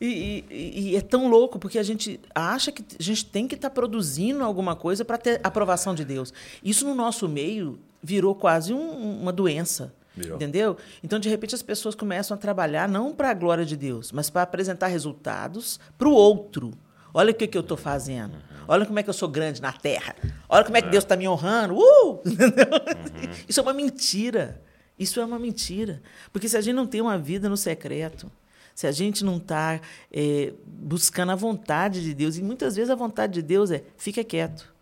[0.00, 3.54] E, e, e, é tão louco, porque a gente acha que a gente tem que
[3.54, 6.32] estar tá produzindo alguma coisa para ter aprovação de Deus.
[6.64, 9.92] Isso no nosso meio virou quase um, uma doença.
[10.34, 10.76] Entendeu?
[11.02, 14.30] Então, de repente, as pessoas começam a trabalhar não para a glória de Deus, mas
[14.30, 16.72] para apresentar resultados para o outro.
[17.12, 18.36] Olha o que, que eu estou fazendo.
[18.68, 20.14] Olha como é que eu sou grande na terra.
[20.48, 20.90] Olha como é que é.
[20.90, 21.76] Deus está me honrando.
[21.76, 22.20] Uh!
[22.30, 23.34] Uhum.
[23.48, 24.62] Isso é uma mentira.
[24.98, 26.02] Isso é uma mentira.
[26.32, 28.30] Porque se a gente não tem uma vida no secreto,
[28.74, 29.80] se a gente não está
[30.12, 34.22] é, buscando a vontade de Deus, e muitas vezes a vontade de Deus é fica
[34.22, 34.72] quieto.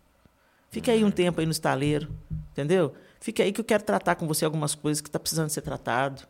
[0.69, 2.09] Fica aí um tempo aí no estaleiro,
[2.51, 2.93] entendeu?
[3.19, 6.23] Fica aí que eu quero tratar com você algumas coisas que está precisando ser tratado.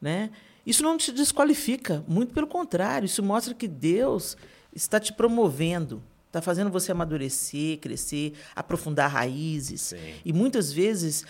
[0.00, 0.30] Né?
[0.66, 4.36] Isso não te desqualifica, muito pelo contrário, isso mostra que Deus
[4.74, 9.80] está te promovendo, está fazendo você amadurecer, crescer, aprofundar raízes.
[9.80, 10.14] Sim.
[10.24, 11.24] E muitas vezes,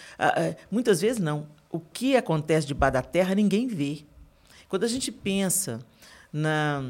[0.71, 4.05] muitas vezes não, o que acontece debaixo da terra ninguém vê.
[4.69, 5.81] Quando a gente pensa
[6.33, 6.83] na.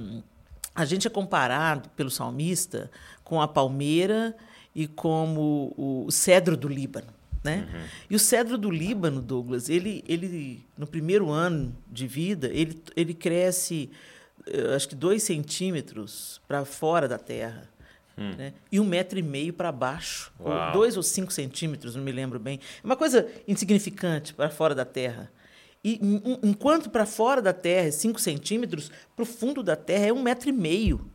[0.74, 2.90] A gente é comparado pelo salmista
[3.22, 4.34] com a palmeira
[4.74, 7.08] e como o cedro do Líbano.
[7.42, 7.68] Né?
[7.72, 7.80] Uhum.
[8.10, 13.14] E o cedro do Líbano, Douglas, ele, ele no primeiro ano de vida, ele, ele
[13.14, 13.90] cresce,
[14.46, 17.68] eh, acho que dois centímetros para fora da terra.
[18.16, 18.32] Hum.
[18.36, 18.52] Né?
[18.70, 22.38] E um metro e meio para baixo, ou dois ou cinco centímetros, não me lembro
[22.38, 22.60] bem.
[22.82, 25.30] É uma coisa insignificante para fora da terra.
[25.84, 25.98] E
[26.44, 30.22] enquanto para fora da terra é cinco centímetros, para o fundo da terra é um
[30.22, 31.10] metro e meio.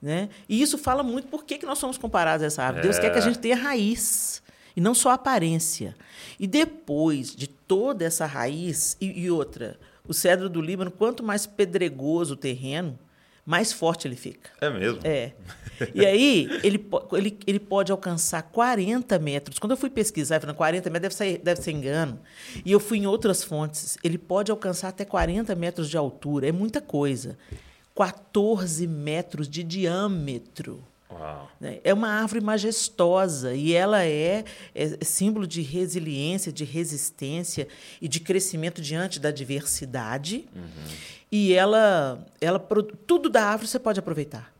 [0.00, 0.30] Né?
[0.48, 2.86] E isso fala muito por que, que nós somos comparados a essa árvore.
[2.86, 2.90] É.
[2.90, 4.42] Deus quer que a gente tenha raiz
[4.78, 5.96] e não só aparência.
[6.38, 11.46] E depois de toda essa raiz, e, e outra, o cedro do Líbano, quanto mais
[11.46, 12.96] pedregoso o terreno,
[13.44, 14.50] mais forte ele fica.
[14.60, 15.00] É mesmo?
[15.02, 15.32] É.
[15.92, 19.58] E aí, ele, ele, ele pode alcançar 40 metros.
[19.58, 22.20] Quando eu fui pesquisar, falando 40 metros deve ser, deve ser engano.
[22.64, 23.98] E eu fui em outras fontes.
[24.04, 26.46] Ele pode alcançar até 40 metros de altura.
[26.48, 27.36] É muita coisa.
[27.96, 30.84] 14 metros de diâmetro.
[31.10, 31.50] Uau.
[31.58, 31.80] né?
[31.82, 34.44] É uma árvore majestosa e ela é,
[34.74, 37.66] é símbolo de resiliência, de resistência
[38.00, 40.46] e de crescimento diante da diversidade.
[41.32, 42.58] E ela, ela,
[43.06, 44.52] tudo da árvore você pode aproveitar.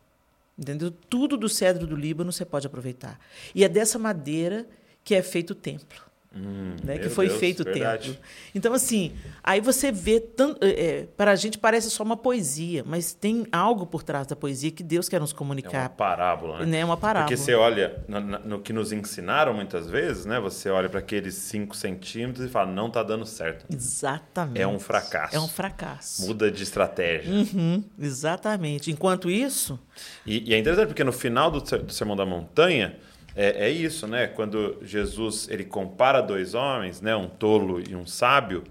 [0.59, 0.91] Entendeu?
[0.91, 3.21] Tudo do cedro do Líbano você pode aproveitar.
[3.55, 4.67] E é dessa madeira
[5.05, 6.08] que é feito o templo.
[6.31, 6.99] Né?
[6.99, 8.11] Que foi Deus, feito o verdade.
[8.13, 8.23] templo.
[8.55, 9.13] Então, assim,
[9.43, 10.59] aí você vê tanto.
[10.63, 14.71] É, para a gente parece só uma poesia, mas tem algo por trás da poesia
[14.71, 15.89] que Deus quer nos É uma comunicar.
[15.91, 16.67] parábola, né?
[16.67, 16.85] né?
[16.85, 17.27] Uma parábola.
[17.27, 20.39] Porque você olha na- no que nos ensinaram muitas vezes, né?
[20.39, 23.65] Você olha para aqueles 5 centímetros e fala, não tá dando certo.
[23.75, 24.61] Exatamente.
[24.61, 25.35] É um fracasso.
[25.35, 26.27] É um fracasso.
[26.27, 27.33] Muda de estratégia.
[27.33, 28.91] Uhum, exatamente.
[28.91, 29.79] Enquanto isso,
[30.27, 32.97] E, e é interessante porque no final do, do Sermão da Montanha
[33.41, 34.27] é, é isso, né?
[34.27, 37.15] Quando Jesus ele compara dois homens, né?
[37.15, 38.65] Um tolo e um sábio,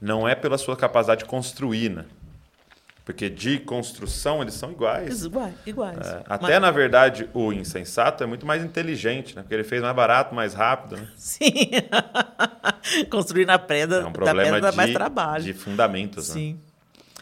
[0.00, 2.06] não é pela sua capacidade de construir, né?
[3.04, 5.24] Porque de construção eles são iguais.
[5.24, 5.54] iguais.
[5.66, 5.98] iguais.
[5.98, 9.42] É, até, na verdade, o insensato é muito mais inteligente, né?
[9.42, 11.06] Porque ele fez mais barato, mais rápido, né?
[11.14, 11.52] Sim.
[13.10, 15.44] Construir na pedra, É um da problema pedra dá mais de, trabalho.
[15.44, 16.54] de fundamentos, né?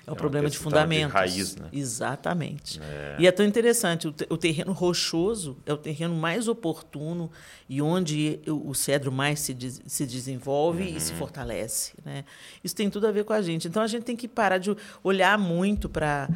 [0.04, 0.08] Sim.
[0.08, 1.12] É um uma problema de de fundamentos.
[1.14, 1.68] raiz, né?
[1.72, 2.80] Exatamente.
[3.18, 7.30] E é tão interessante, o, te- o terreno rochoso é o terreno mais oportuno
[7.68, 11.00] e onde o, cedro mais se, des- se desenvolve e Uhum.
[11.00, 11.92] se fortalece.
[12.04, 12.24] Né?
[12.64, 13.68] Isso tem tudo a ver com a gente.
[13.68, 16.28] Então a gente tem que parar de olhar muito para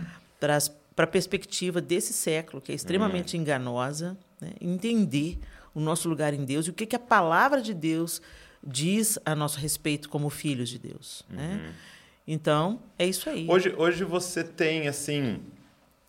[0.97, 3.43] a perspectiva desse século, que é extremamente Uhum.
[3.43, 4.53] enganosa, né?
[4.61, 5.39] entender
[5.75, 8.23] o nosso lugar em Deus e o que, que a palavra de Deus
[8.65, 11.23] diz a nosso respeito como filhos de Deus.
[11.29, 11.73] Né?
[12.27, 13.47] Então, é isso aí.
[13.49, 15.41] Hoje, hoje você tem, assim,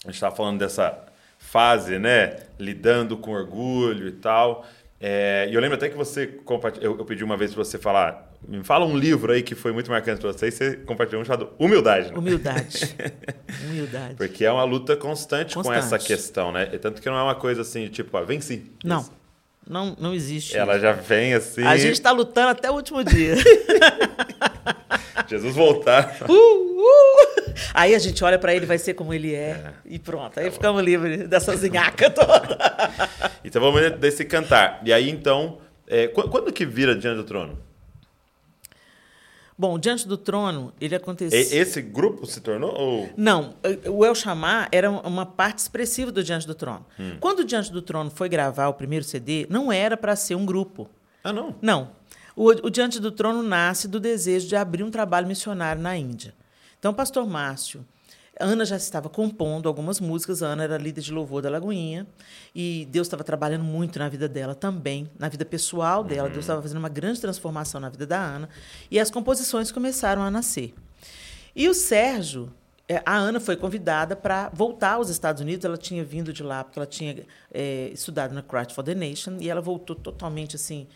[0.03, 1.05] a gente estava falando dessa
[1.37, 2.37] fase, né?
[2.59, 4.65] Lidando com orgulho e tal.
[4.99, 7.77] É, e eu lembro até que você compartilhou, eu, eu pedi uma vez para você
[7.77, 11.21] falar, me fala um livro aí que foi muito marcante para você e você compartilhou
[11.21, 12.11] um chamado Humildade.
[12.11, 12.17] Né?
[12.17, 12.95] Humildade.
[13.69, 14.15] Humildade.
[14.15, 15.85] Porque é uma luta constante, com Constante.
[15.85, 16.69] essa questão, né?
[16.73, 18.71] E Tanto que não é uma coisa assim, tipo, ah, venci.
[18.83, 19.07] Não,
[19.69, 20.57] não, não existe.
[20.57, 20.81] Ela isso.
[20.81, 23.35] já vem assim, A gente está lutando até o último dia.
[25.27, 26.17] Jesus voltar.
[26.29, 27.53] Uh, uh!
[27.73, 30.39] Aí a gente olha para ele, vai ser como ele é, e pronto.
[30.39, 32.57] Aí ficamos livres dessa zinhaca toda.
[33.43, 34.81] Então vamos desse cantar.
[34.85, 37.57] E aí, então, é, qu- quando que vira Diante do Trono?
[39.59, 41.39] Bom, Diante do Trono, ele aconteceu...
[41.39, 42.71] Esse grupo se tornou?
[42.77, 43.09] Ou...
[43.17, 43.55] Não,
[43.87, 46.85] o El Chamar era uma parte expressiva do Diante do Trono.
[47.19, 50.45] Quando o Diante do Trono foi gravar o primeiro CD, não era para ser um
[50.45, 50.87] grupo.
[51.23, 51.55] Ah, não.
[51.59, 51.89] Não.
[52.37, 56.35] O, o Diante do Trono nasce do desejo de abrir um trabalho missionário na Índia.
[56.77, 57.83] Então, o pastor Márcio,
[58.39, 62.05] Ana já estava compondo algumas músicas, a Ana era líder de louvor da Lagoinha,
[62.53, 66.29] e Deus estava trabalhando muito na vida dela também, na vida pessoal dela.
[66.29, 68.49] Deus estava fazendo uma grande transformação na vida da Ana,
[68.91, 70.75] e as composições começaram a nascer.
[71.55, 72.53] E o Sérgio,
[72.87, 75.65] é, a Ana foi convidada para voltar aos Estados Unidos.
[75.65, 79.37] Ela tinha vindo de lá porque ela tinha é, estudado na Christ for the Nation
[79.39, 80.87] e ela voltou totalmente assim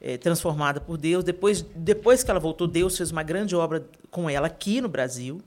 [0.00, 1.24] é, transformada por Deus.
[1.24, 5.40] Depois, depois que ela voltou, Deus fez uma grande obra com ela aqui no Brasil.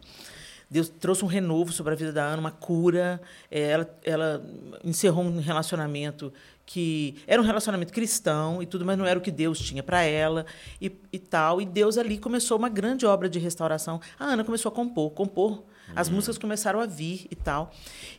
[0.70, 3.22] Deus trouxe um renovo sobre a vida da Ana, uma cura.
[3.50, 4.46] É, ela, ela
[4.84, 6.34] encerrou um relacionamento
[6.66, 10.02] que era um relacionamento cristão e tudo, mas não era o que Deus tinha para
[10.04, 10.46] ela
[10.82, 11.62] e, e tal.
[11.62, 14.02] E Deus ali começou uma grande obra de restauração.
[14.20, 15.64] A Ana começou a compor, compor.
[15.96, 17.72] As músicas começaram a vir e tal.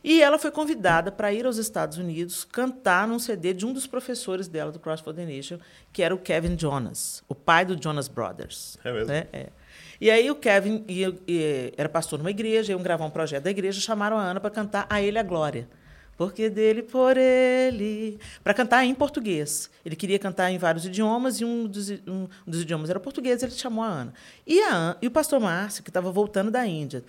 [0.02, 3.86] E ela foi convidada para ir aos Estados Unidos cantar num CD de um dos
[3.86, 5.58] professores dela do Cross for the Nation,
[5.92, 8.78] que era o Kevin Jonas, o pai do Jonas Brothers.
[8.84, 9.08] É mesmo?
[9.08, 9.26] né?
[9.32, 9.48] É.
[10.00, 13.50] E aí o Kevin ia, ia- era pastor numa igreja, iam gravar um projeto da
[13.50, 15.68] igreja, chamaram a Ana para cantar A Ele a Glória.
[16.18, 18.18] Porque dele, por ele.
[18.42, 19.70] Para cantar em português.
[19.84, 23.52] Ele queria cantar em vários idiomas e um dos, um dos idiomas era português, ele
[23.52, 24.14] chamou a Ana.
[24.44, 27.04] E, a Ana, e o pastor Márcio, que estava voltando da Índia,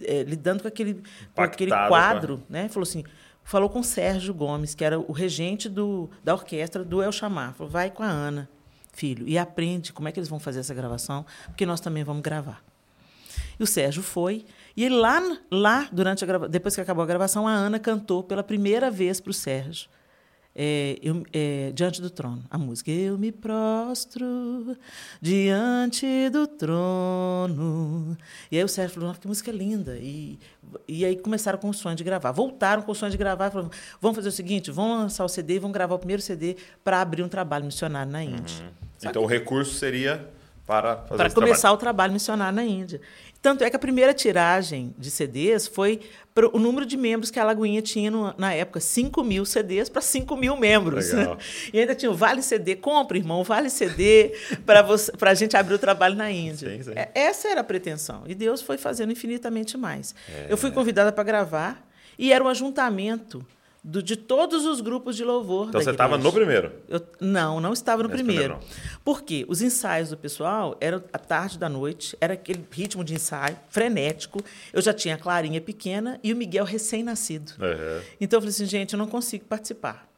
[0.00, 1.00] eh, lidando com aquele,
[1.32, 2.68] com aquele quadro, né?
[2.68, 3.04] Falou assim:
[3.44, 7.54] falou com o Sérgio Gomes, que era o regente do, da orquestra do El Chamar.
[7.54, 8.50] Falou: vai com a Ana,
[8.92, 12.22] filho, e aprende como é que eles vão fazer essa gravação, porque nós também vamos
[12.22, 12.60] gravar.
[13.58, 14.44] E o Sérgio foi.
[14.76, 16.48] E lá, lá durante a grava...
[16.48, 19.88] depois que acabou a gravação, a Ana cantou pela primeira vez para o Sérgio.
[20.54, 22.90] é, eu- é, diante do trono, a música.
[22.90, 24.76] Eu me prostro
[25.20, 28.16] diante do trono.
[28.50, 29.96] E aí o Sérgio falou, nossa, que música linda.
[29.98, 30.38] E,
[30.86, 32.32] e aí começaram com o sonho de gravar.
[32.32, 33.70] Voltaram com o sonho de gravar falaram,
[34.00, 37.00] vamos fazer o seguinte, vamos lançar o CD e vamos gravar o primeiro CD para
[37.00, 38.70] abrir um trabalho missionário na Índia.
[38.98, 40.28] Só Então o recurso seria
[40.66, 43.00] para fazer para começar o trabalho missionário na Índia.
[43.42, 45.98] Tanto é que a primeira tiragem de CDs foi
[46.32, 49.88] pro, o número de membros que a Lagoinha tinha no- na época, 5 mil CDs
[49.88, 51.10] para 5 mil membros.
[51.12, 51.36] Legal.
[51.72, 54.32] E ainda tinha o Vale CD, compra, irmão, Vale CD,
[54.64, 56.70] para a gente abrir o trabalho na Índia.
[56.70, 56.92] Sim, sim.
[56.94, 58.22] É, essa era a pretensão.
[58.28, 60.14] E Deus foi fazendo infinitamente mais.
[60.32, 60.46] É.
[60.48, 61.84] Eu fui convidada para gravar
[62.16, 63.44] e era um ajuntamento
[63.82, 65.68] do, de todos os grupos de louvor.
[65.68, 66.72] Então você estava no primeiro.
[66.88, 68.56] Eu, não, não estava no Nesse primeiro.
[68.56, 69.44] primeiro Por quê?
[69.48, 74.40] Os ensaios do pessoal eram à tarde da noite, era aquele ritmo de ensaio frenético.
[74.72, 77.52] Eu já tinha a Clarinha pequena e o Miguel recém-nascido.
[77.58, 78.02] Uhum.
[78.20, 80.08] Então eu falei assim, gente, eu não consigo participar.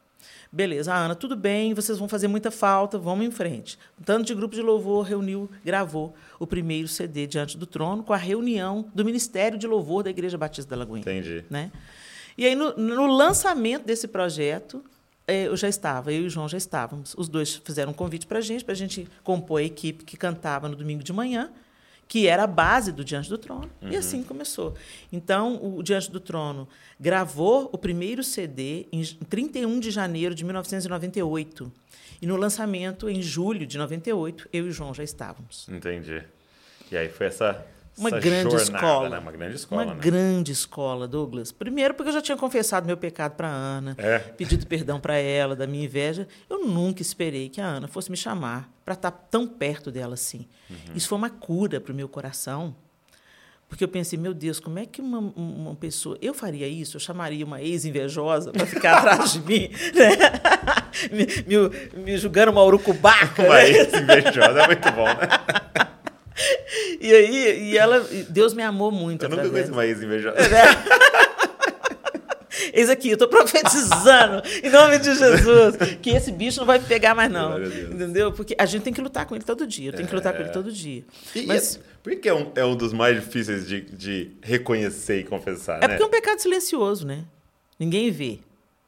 [0.51, 3.77] Beleza, Ana, tudo bem, vocês vão fazer muita falta, vamos em frente.
[3.99, 8.13] Um tanto de grupo de louvor reuniu, gravou o primeiro CD Diante do Trono com
[8.13, 11.01] a reunião do Ministério de Louvor da Igreja Batista da Lagoinha.
[11.01, 11.43] Entendi.
[11.49, 11.71] Né?
[12.37, 14.83] E aí, no, no lançamento desse projeto,
[15.27, 17.15] eh, eu já estava, eu e o João já estávamos.
[17.17, 20.17] Os dois fizeram um convite para a gente, para a gente compor a equipe que
[20.17, 21.51] cantava no domingo de manhã,
[22.07, 23.69] que era a base do Diante do Trono.
[23.81, 24.75] E assim começou.
[25.11, 26.67] Então, o Diante do Trono
[26.99, 31.71] gravou o primeiro CD em 31 de janeiro de 1998.
[32.21, 35.67] E no lançamento, em julho de 98, eu e o João já estávamos.
[35.67, 36.23] Entendi.
[36.91, 37.65] E aí foi essa.
[37.97, 39.09] Uma grande jornada, escola.
[39.09, 39.19] Né?
[39.19, 39.99] Uma grande escola, Uma né?
[40.01, 41.51] grande escola, Douglas.
[41.51, 44.19] Primeiro, porque eu já tinha confessado meu pecado para Ana, É.
[44.19, 46.27] pedido perdão para ela da minha inveja.
[46.49, 50.47] Eu nunca esperei que a Ana fosse me chamar para estar tão perto dela assim.
[50.69, 50.77] Uhum.
[50.95, 52.75] Isso foi uma cura para o meu coração.
[53.67, 56.17] Porque eu pensei, meu Deus, como é que uma, uma pessoa.
[56.21, 56.97] Eu faria isso?
[56.97, 60.09] Eu chamaria uma ex-invejosa para ficar atrás de mim, né?
[61.11, 63.41] me, me, me julgando uma urucubaca.
[63.41, 63.69] Uma né?
[63.71, 65.27] ex-invejosa é muito bom, né?
[66.99, 69.23] E aí, e ela, Deus me amou muito.
[69.23, 70.37] Eu nunca conheci uma ex-invejosa.
[72.73, 76.85] Eis aqui, eu estou profetizando, em nome de Jesus, que esse bicho não vai me
[76.85, 77.61] pegar mais, não.
[77.63, 78.31] Entendeu?
[78.31, 79.89] Porque a gente tem que lutar com ele todo dia.
[79.89, 81.03] Eu tenho que lutar com ele todo dia.
[81.33, 85.19] E, Mas e por que é um, é um dos mais difíceis de, de reconhecer
[85.19, 85.87] e confessar, é né?
[85.89, 87.23] porque é um pecado silencioso, né?
[87.79, 88.39] Ninguém vê.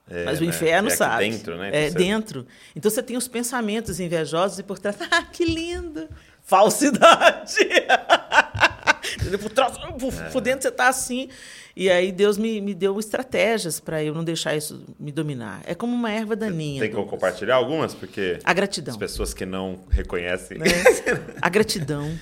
[0.10, 0.50] É, Mas o né?
[0.50, 1.30] inferno É sabe.
[1.30, 1.70] dentro, né?
[1.74, 2.48] É dentro.
[2.76, 6.08] Então você tem os pensamentos invejosos e por trás, ah, que lindo!
[6.48, 7.56] Falsidade!
[9.42, 9.50] Por
[10.00, 10.30] por, É.
[10.30, 11.30] por dentro você está assim.
[11.76, 15.62] E aí Deus me, me deu estratégias para eu não deixar isso me dominar.
[15.66, 16.82] É como uma erva daninha.
[16.82, 17.20] Tem como Douglas.
[17.22, 17.94] compartilhar algumas?
[17.94, 18.94] Porque A gratidão.
[18.94, 20.58] as pessoas que não reconhecem.
[20.58, 20.66] né?
[21.42, 22.18] A gratidão.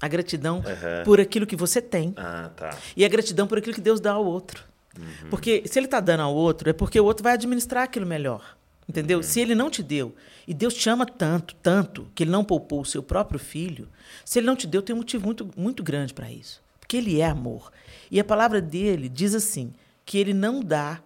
[0.00, 1.02] A gratidão Aham.
[1.04, 2.14] por aquilo que você tem.
[2.16, 2.70] ah, tá.
[2.96, 4.62] E a gratidão por aquilo que Deus dá ao outro.
[4.98, 5.30] Uhum.
[5.30, 8.56] Porque se ele está dando ao outro, é porque o outro vai administrar aquilo melhor.
[8.88, 9.18] Entendeu?
[9.18, 9.22] Uhum.
[9.22, 10.14] Se ele não te deu,
[10.46, 13.88] e Deus te ama tanto, tanto, que ele não poupou o seu próprio filho,
[14.24, 16.62] se ele não te deu, tem um motivo muito, muito grande para isso.
[16.78, 17.72] Porque ele é amor.
[18.10, 19.72] E a palavra dele diz assim:
[20.04, 21.00] que ele não dá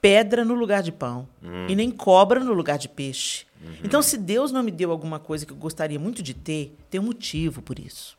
[0.00, 1.66] pedra no lugar de pão Hum.
[1.68, 3.46] e nem cobra no lugar de peixe.
[3.62, 3.72] Uhum.
[3.84, 7.00] Então, se Deus não me deu alguma coisa que eu gostaria muito de ter, tem
[7.00, 8.16] um motivo por isso.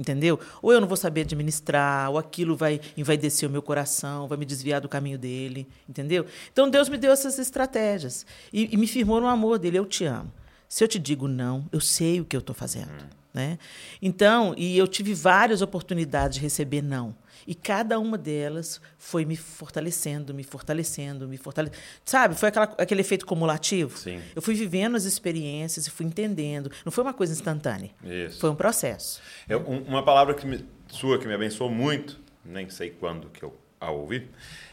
[0.00, 0.40] Entendeu?
[0.62, 4.46] Ou eu não vou saber administrar, ou aquilo vai envaidecer o meu coração, vai me
[4.46, 6.24] desviar do caminho dele, entendeu?
[6.50, 9.78] Então Deus me deu essas estratégias e, e me firmou no amor dele.
[9.78, 10.32] Eu te amo.
[10.66, 12.90] Se eu te digo não, eu sei o que eu estou fazendo,
[13.34, 13.58] né?
[14.00, 17.14] Então, e eu tive várias oportunidades de receber não.
[17.46, 21.78] E cada uma delas foi me fortalecendo, me fortalecendo, me fortalecendo.
[22.04, 22.34] Sabe?
[22.34, 23.96] Foi aquela, aquele efeito cumulativo.
[23.98, 24.20] Sim.
[24.34, 26.70] Eu fui vivendo as experiências e fui entendendo.
[26.84, 27.90] Não foi uma coisa instantânea.
[28.04, 28.40] Isso.
[28.40, 29.20] Foi um processo.
[29.48, 33.42] É um- uma palavra que me- sua que me abençoou muito, nem sei quando que
[33.42, 34.28] eu a ouvi,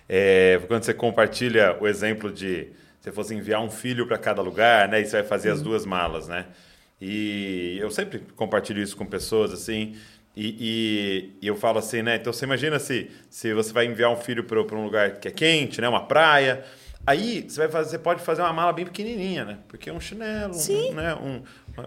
[0.10, 2.68] é quando você compartilha o exemplo de
[3.00, 5.00] você fosse enviar um filho para cada lugar, né?
[5.00, 6.46] E você vai fazer as duas malas, né?
[7.02, 9.96] E eu sempre compartilho isso com pessoas assim.
[10.40, 12.16] E, e- e eu falo assim, né?
[12.18, 15.32] Então você imagina se, se você vai enviar um filho para um lugar que é
[15.32, 15.90] quente, né?
[15.90, 16.64] Uma praia.
[17.08, 19.58] Aí você, vai fazer, você pode fazer uma mala bem pequenininha, né?
[19.68, 20.94] Porque é um chinelo, um- Sim.
[20.94, 21.16] né?
[21.16, 21.42] Um,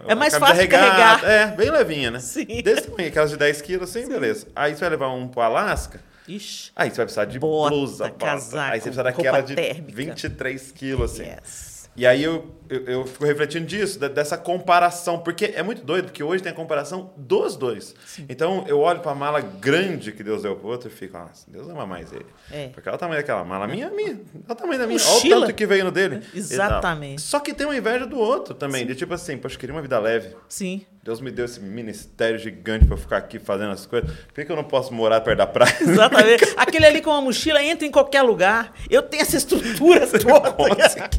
[0.07, 1.23] É mais fácil de regata, carregar.
[1.29, 2.19] É, bem levinha, né?
[2.19, 2.45] Sim.
[2.61, 4.47] Desse tamanho, aquelas de 10 quilos, assim, beleza.
[4.55, 6.71] Aí você vai levar um pro Alasca, Ixi.
[6.75, 9.93] aí você vai precisar de Bota, blusa, casaco, aí você precisa daquela de térmica.
[9.95, 11.23] 23 quilos, assim.
[11.29, 11.70] Yes.
[11.95, 16.23] E aí eu, eu, eu fico refletindo disso, dessa comparação, porque é muito doido, porque
[16.23, 17.93] hoje tem a comparação dos dois.
[18.29, 21.67] Então eu olho pra mala grande que Deus deu pro outro e fico, nossa, Deus
[21.69, 22.25] ama mais ele.
[22.49, 22.67] É.
[22.69, 23.65] Porque olha o tamanho daquela mala.
[23.65, 24.13] A minha é minha.
[24.13, 24.99] Olha o tamanho da minha.
[24.99, 25.35] Mochila.
[25.35, 26.21] Olha o tanto que veio no dele.
[26.33, 27.21] Exatamente.
[27.21, 29.81] Só que tem uma inveja do outro também, de tipo assim, poxa, eu queria uma
[29.81, 30.35] vida leve.
[30.47, 30.85] Sim.
[31.03, 34.11] Deus me deu esse ministério gigante pra eu ficar aqui fazendo as coisas.
[34.11, 35.75] Por que, que eu não posso morar perto da praia?
[35.81, 36.53] Exatamente.
[36.55, 38.71] Aquele ali com uma mochila entra em qualquer lugar.
[38.87, 41.09] Eu tenho essa estrutura toda.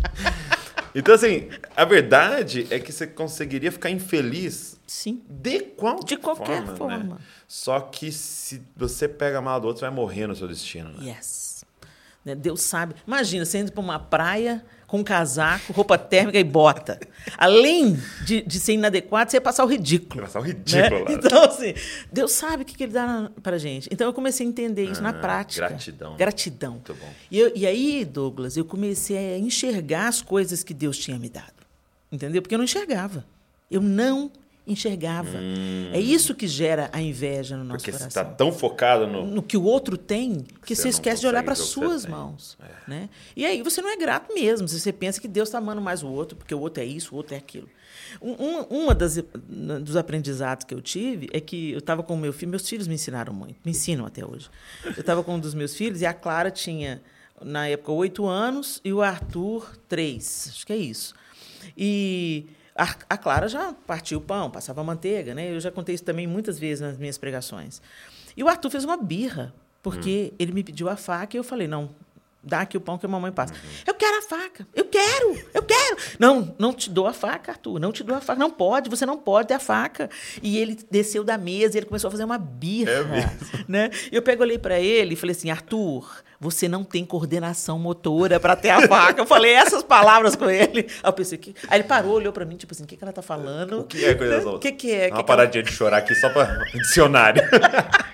[0.95, 5.22] Então, assim, a verdade é que você conseguiria ficar infeliz Sim.
[5.28, 6.76] de qualquer, De qualquer forma.
[6.76, 7.14] forma.
[7.14, 7.20] né?
[7.49, 10.90] Só que se você pega a mala do outro, você vai morrer no seu destino.
[10.90, 11.14] Né?
[11.16, 11.64] Yes.
[12.24, 12.95] Né, Deus sabe.
[13.07, 17.01] Imagina, você indo para uma praia com casaco, roupa térmica e bota.
[17.38, 20.20] Além de, de ser inadequado, você ia passar o ridículo.
[20.20, 20.49] Passar o né?
[20.51, 21.12] ridículo lá.
[21.16, 21.72] Então, assim,
[22.12, 23.88] Deus sabe o que, que ele dá para gente.
[23.90, 25.66] Então, eu comecei a entender isso na Ah, prática.
[25.66, 26.14] gratidão.
[26.18, 26.72] Gratidão.
[26.72, 27.09] Muito bom.
[27.30, 31.30] E, eu- e aí, Douglas, eu comecei a enxergar as coisas que Deus tinha me
[31.30, 31.55] dado.
[32.12, 32.43] Entendeu?
[32.43, 33.24] Porque eu não enxergava.
[33.70, 34.30] Eu não
[34.66, 35.38] enxergava.
[35.92, 39.26] É isso que gera a inveja no nosso Porque você coração está tão focado no.
[39.26, 42.56] no que o outro tem que Você você esquece de olhar para suas você mãos.
[42.86, 43.08] Né?
[43.36, 44.68] E aí você não é grato mesmo.
[44.68, 47.12] Se você pensa que Deus está amando mais o outro, porque o outro é isso,
[47.14, 47.68] o outro é aquilo.
[48.20, 49.16] Um, um- uma das
[49.82, 52.86] dos aprendizados que eu tive é que eu estava com o meu filho, meus filhos
[52.86, 54.48] me ensinaram muito, me ensinam até hoje.
[54.84, 57.02] Eu estava com um dos meus filhos e a Clara tinha,
[57.40, 60.48] na época, oito anos e o Arthur, três.
[60.50, 61.14] Acho que é isso.
[61.76, 65.54] E a, Clara já partiu o pão, passava manteiga, né?
[65.54, 67.82] Eu já contei isso também muitas vezes nas minhas pregações.
[68.36, 71.68] E o Arthur fez uma birra, porque ele me pediu a faca e eu falei:
[71.68, 71.90] não,
[72.42, 73.52] dá aqui o pão que a mamãe passa.
[73.86, 75.96] Eu quero a faca, eu quero, eu quero.
[76.18, 78.38] Não, não te dou a faca, Arthur, não te dou a faca.
[78.38, 80.08] Não pode, você não pode ter a faca.
[80.42, 82.90] E ele desceu da mesa e ele começou a fazer uma birra.
[82.90, 83.30] É mesmo?
[83.68, 83.90] Né?
[84.10, 88.57] Eu pego, olhei para ele e falei assim: Arthur, você não tem coordenação motora para
[88.57, 89.20] ter a faca.
[89.20, 90.88] Eu falei essas palavras com ele.
[91.01, 91.55] Aí eu pensei que.
[91.68, 93.82] Aí ele parou, olhou para mim, tipo assim: o que, que ela tá falando?
[93.82, 94.95] O que é coisa O que, que é?
[94.95, 97.43] Que uma que ela- paradinha de chorar aqui só para dicionário.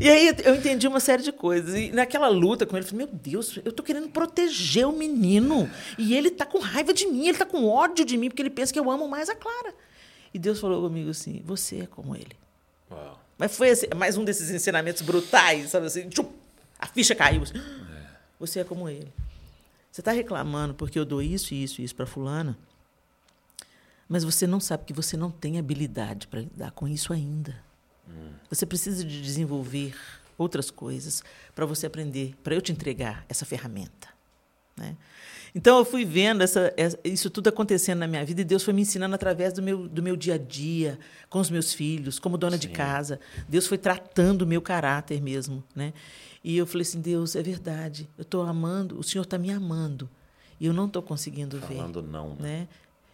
[0.00, 1.74] E aí eu entendi uma série de coisas.
[1.74, 5.68] E naquela luta com ele, eu falei, meu Deus, eu tô querendo proteger o menino.
[5.98, 8.50] E ele tá com raiva de mim, ele tá com ódio de mim, porque ele
[8.50, 9.74] pensa que eu amo mais a Clara.
[10.32, 12.36] E Deus falou comigo assim, você é como ele.
[12.90, 13.20] Uau.
[13.36, 16.26] Mas foi assim, mais um desses ensinamentos brutais, sabe assim, tchum,
[16.82, 17.42] a ficha caiu.
[17.44, 17.54] assim.
[18.40, 19.12] Você é como ele.
[19.90, 22.58] Você está reclamando porque eu dou isso, isso e isso para fulana,
[24.08, 27.54] mas você não sabe que você não tem habilidade para lidar com isso ainda.
[28.48, 29.94] Você precisa de desenvolver
[30.36, 31.22] outras coisas
[31.54, 34.08] para você aprender, para eu te entregar essa ferramenta.
[34.76, 34.96] Né?
[35.54, 38.72] Então eu fui vendo essa, essa- isso tudo acontecendo na minha vida e Deus foi
[38.72, 40.98] me ensinando através do meu, do meu dia a dia,
[41.28, 43.20] com os meus filhos, como dona de casa.
[43.48, 45.62] Deus foi tratando o meu caráter mesmo.
[45.74, 45.92] Né?
[46.42, 50.08] E eu falei assim: Deus, é verdade, eu estou amando, o Senhor está me amando
[50.58, 52.30] e eu não estou conseguindo ver Falando não.
[52.30, 52.36] né?
[52.40, 52.68] né?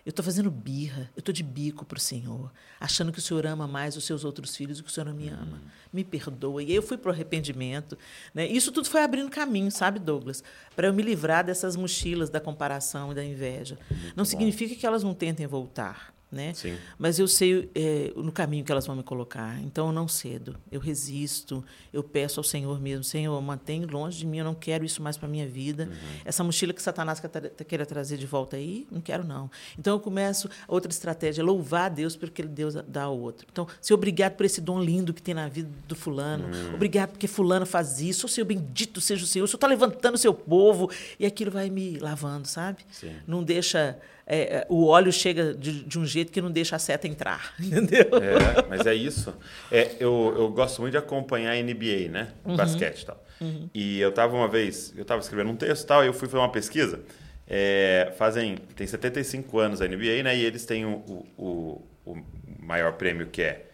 [0.09, 2.51] Eu estou fazendo birra, eu estou de bico para o Senhor,
[2.81, 5.13] achando que o Senhor ama mais os seus outros filhos do que o Senhor não
[5.13, 5.61] me ama.
[5.93, 6.63] Me perdoa.
[6.63, 7.99] E aí eu fui para o arrependimento.
[8.33, 8.47] Né?
[8.47, 10.43] Isso tudo foi abrindo caminho, sabe, Douglas?
[10.75, 13.79] Para eu me livrar dessas mochilas da comparação e da inveja.
[14.17, 16.15] não significa que elas não tentem voltar.
[16.31, 16.53] Né?
[16.53, 16.77] Sim.
[16.99, 19.59] Mas eu sei é, no caminho que elas vão me colocar.
[19.63, 20.57] Então eu não cedo.
[20.71, 21.65] Eu resisto.
[21.91, 24.39] Eu peço ao Senhor mesmo: Senhor, mantém longe de mim.
[24.39, 25.89] Eu não quero isso mais para minha vida.
[26.27, 27.23] Essa mochila que Satanás
[27.67, 29.51] queira trazer de volta aí, não quero não.
[29.79, 33.47] Então eu começo outra estratégia: louvar a Deus pelo que ele Deus dá ao outro.
[33.51, 36.49] Então, Senhor, obrigado por esse dom lindo que tem na vida do fulano.
[36.75, 38.27] Obrigado porque fulano faz isso.
[38.27, 39.45] O Senhor bendito seja o Senhor.
[39.45, 42.85] O Senhor está levantando o seu povo e aquilo vai me lavando, sabe?
[42.91, 43.15] Sim.
[43.27, 43.99] Não deixa
[44.31, 47.55] é, é, o óleo chega de, de um jeito que não deixa a seta entrar,
[47.59, 48.11] entendeu?
[48.23, 49.35] É, mas é isso.
[49.73, 52.29] É, eu, eu gosto muito de acompanhar a NBA, né?
[52.45, 53.25] Basquete e tal.
[53.73, 56.29] E eu tava uma vez, eu tava escrevendo um texto e tal, e eu fui
[56.29, 57.01] fazer uma pesquisa.
[57.47, 60.37] É, fazem, tem 75 anos a NBA, né?
[60.37, 60.97] E eles têm o,
[61.39, 62.25] o, o, o
[62.61, 63.65] maior prêmio que é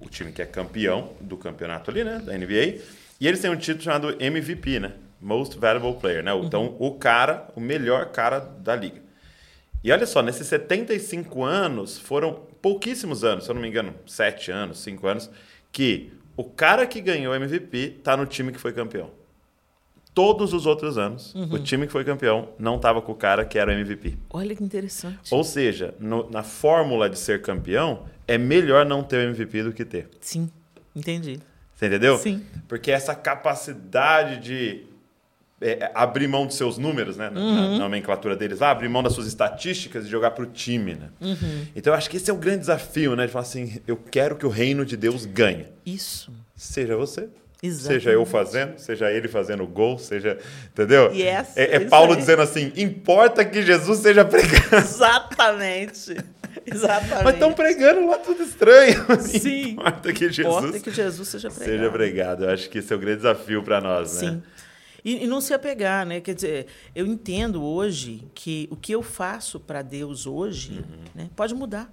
[0.00, 2.22] o time que é campeão do campeonato ali, né?
[2.24, 2.80] Da NBA.
[3.20, 4.92] E eles têm um título chamado MVP, né?
[5.20, 6.32] Most Valuable Player, né?
[6.42, 9.09] Então, o cara, o melhor cara da liga.
[9.82, 14.50] E olha só, nesses 75 anos, foram pouquíssimos anos, se eu não me engano, 7
[14.50, 15.30] anos, 5 anos,
[15.72, 19.10] que o cara que ganhou o MVP está no time que foi campeão.
[20.12, 23.58] Todos os outros anos, o time que foi campeão não estava com o cara que
[23.58, 24.18] era o MVP.
[24.30, 25.32] Olha que interessante.
[25.32, 29.72] Ou seja, no- na fórmula de ser campeão, é melhor não ter o MVP do
[29.72, 30.08] que ter.
[30.20, 30.50] Sim,
[30.96, 31.40] entendi.
[31.74, 32.18] Você entendeu?
[32.18, 32.44] Sim.
[32.68, 34.84] Porque essa capacidade de
[35.60, 37.28] é, abrir mão dos seus números, né?
[37.30, 37.72] Na, Uhum.
[37.72, 41.08] na nomenclatura deles lá, abrir mão das suas estatísticas e jogar para o time, né?
[41.20, 41.66] Uhum.
[41.76, 43.26] Então eu acho que esse é o grande desafio, né?
[43.26, 45.66] De falar assim, eu quero que o reino de Deus ganhe.
[45.84, 46.32] Isso.
[46.56, 47.28] Seja você.
[47.62, 48.02] Exatamente.
[48.02, 50.38] Seja eu fazendo, seja ele fazendo o gol, seja.
[50.72, 51.12] Entendeu?
[51.12, 54.76] Yes, é é Paulo dizendo assim: importa que Jesus seja pregado.
[54.76, 56.16] Exatamente.
[56.66, 57.24] Exatamente.
[57.24, 59.04] Mas estão pregando lá tudo estranho.
[59.20, 59.70] Sim.
[59.72, 61.70] Importa que Jesus Importa que Jesus seja pregado.
[61.78, 62.44] seja pregado.
[62.44, 64.30] Eu acho que esse é o grande desafio para nós, né?
[64.30, 64.42] Sim.
[65.04, 66.20] E, e não se apegar, né?
[66.20, 71.04] Quer dizer, eu entendo hoje que o que eu faço para Deus hoje Uhum.
[71.14, 71.92] né, pode mudar.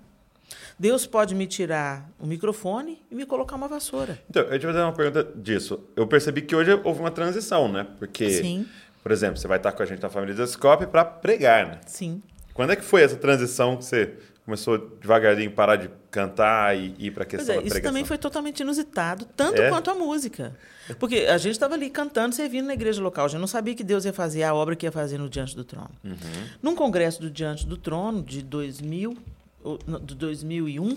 [0.80, 4.18] Deus pode me tirar o microfone e me colocar uma vassoura.
[4.30, 5.84] Então, eu te fazer uma pergunta disso.
[5.96, 7.86] Eu percebi que hoje houve uma transição, né?
[7.98, 8.66] Porque, Sim.
[9.04, 11.80] por exemplo, você vai estar com a gente na família Descope para pregar, né?
[11.86, 12.22] Sim.
[12.54, 14.14] Quando é que foi essa transição que você
[14.48, 17.92] começou devagarinho parar de cantar e ir para a questão é, da isso pregação?
[17.92, 19.68] também foi totalmente inusitado, tanto É?
[19.70, 20.56] quanto a música.
[21.00, 23.26] Porque a gente estava ali cantando, servindo na igreja local.
[23.26, 25.54] A gente não sabia que Deus ia fazer a obra que ia fazer no Diante
[25.54, 25.92] do Trono.
[26.02, 26.16] Uhum.
[26.64, 29.18] Num congresso do Diante do Trono, de 2000,
[29.66, 30.96] ou, não, de 2001,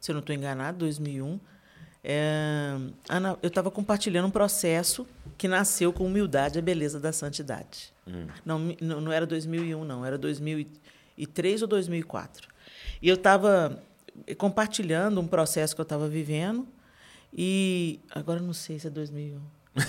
[0.00, 1.40] se eu não estou enganado, 2001,
[2.04, 2.76] é,
[3.08, 5.04] Ana, eu estava compartilhando um processo
[5.36, 7.92] que nasceu com humildade e a beleza da santidade.
[8.44, 12.48] Não, mi- não, não era 2001, não, era 2003 ou 2004.
[13.00, 13.82] E eu estava
[14.36, 16.66] compartilhando um processo que eu estava vivendo.
[17.32, 19.40] E agora não sei se é 2001.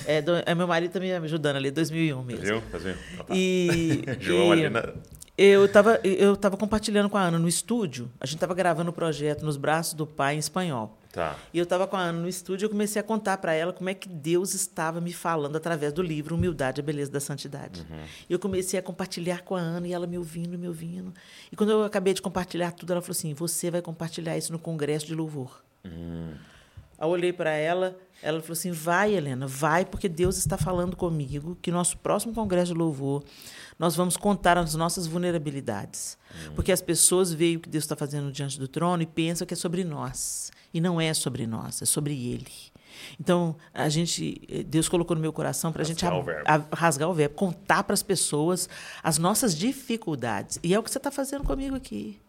[0.05, 2.45] É, do, é meu marido também tá me ajudando ali, 2001 mesmo.
[2.45, 2.62] Viu?
[2.80, 2.97] Vendo?
[3.20, 3.36] Ah, tá.
[3.36, 4.93] E, João e ali na...
[5.38, 8.12] eu estava eu tava compartilhando com a Ana no estúdio.
[8.20, 11.00] A gente estava gravando o projeto Nos Braços do Pai em espanhol.
[11.12, 11.38] Tá.
[11.53, 13.74] E eu estava com a Ana no estúdio e eu comecei a contar para ela
[13.74, 17.82] como é que Deus estava me falando através do livro Humildade, a Beleza da Santidade.
[17.82, 18.03] Uhum.
[18.30, 21.14] E eu comecei a compartilhar com a Ana e ela me ouvindo, me ouvindo.
[21.51, 24.59] E quando eu acabei de compartilhar tudo, ela falou assim: Você vai compartilhar isso no
[24.59, 25.62] Congresso de Louvor.
[25.86, 26.34] Hum.
[27.01, 31.57] Eu olhei para ela, ela falou assim: Vai, Helena, vai, porque Deus está falando comigo
[31.61, 33.23] que nosso próximo Congresso de Louvor
[33.79, 36.17] nós vamos contar as nossas vulnerabilidades.
[36.55, 39.53] Porque as pessoas veem o que Deus está fazendo diante do trono e pensam que
[39.53, 40.51] é sobre nós.
[40.73, 42.47] E não é sobre nós, é sobre Ele.
[43.19, 46.09] Então, a gente, Deus colocou no meu coração para a gente o
[46.45, 48.69] a- rasgar o verbo, contar para as pessoas
[49.01, 50.59] as nossas dificuldades.
[50.61, 52.19] E é o que você está fazendo comigo aqui.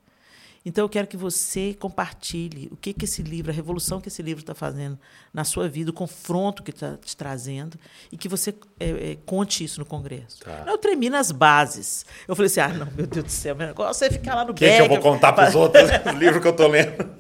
[0.65, 4.23] Então, eu quero que você compartilhe o que, que esse livro, a revolução que esse
[4.23, 4.99] livro está fazendo
[5.35, 7.77] na sua vida, o confronto que está te trazendo,
[8.13, 10.39] e que você é, é, conte isso no Congresso.
[10.41, 10.65] Tá.
[10.67, 12.07] Eu tremi nas bases.
[12.29, 14.53] Eu falei assim: ah, não, meu Deus do céu, meu negócio é ficar lá no
[14.53, 15.83] O que, que eu vou contar para os outros?
[16.07, 16.93] o livro que eu tô lendo.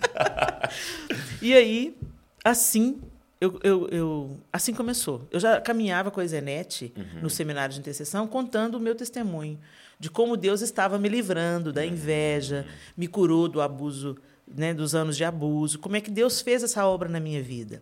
[1.42, 1.96] E aí,
[2.44, 3.00] assim,
[3.40, 5.26] eu, eu, eu- assim começou.
[5.30, 9.58] Eu já caminhava com a Zenete no seminário de intercessão, contando o meu testemunho
[10.02, 14.16] de como Deus estava me livrando da inveja, me curou do abuso,
[14.52, 17.80] né, dos anos de abuso, como é que Deus fez essa obra na minha vida.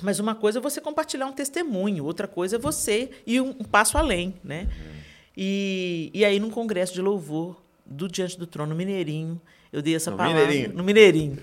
[0.00, 3.98] Mas uma coisa é você compartilhar um testemunho, outra coisa é você ir um, passo
[3.98, 4.70] além, né?
[5.36, 9.38] E, e aí, num congresso de louvor do Diante do Trono Mineirinho,
[9.70, 10.40] eu dei essa No palavra.
[10.46, 10.74] Mineirinho?
[10.74, 11.38] No Mineirinho.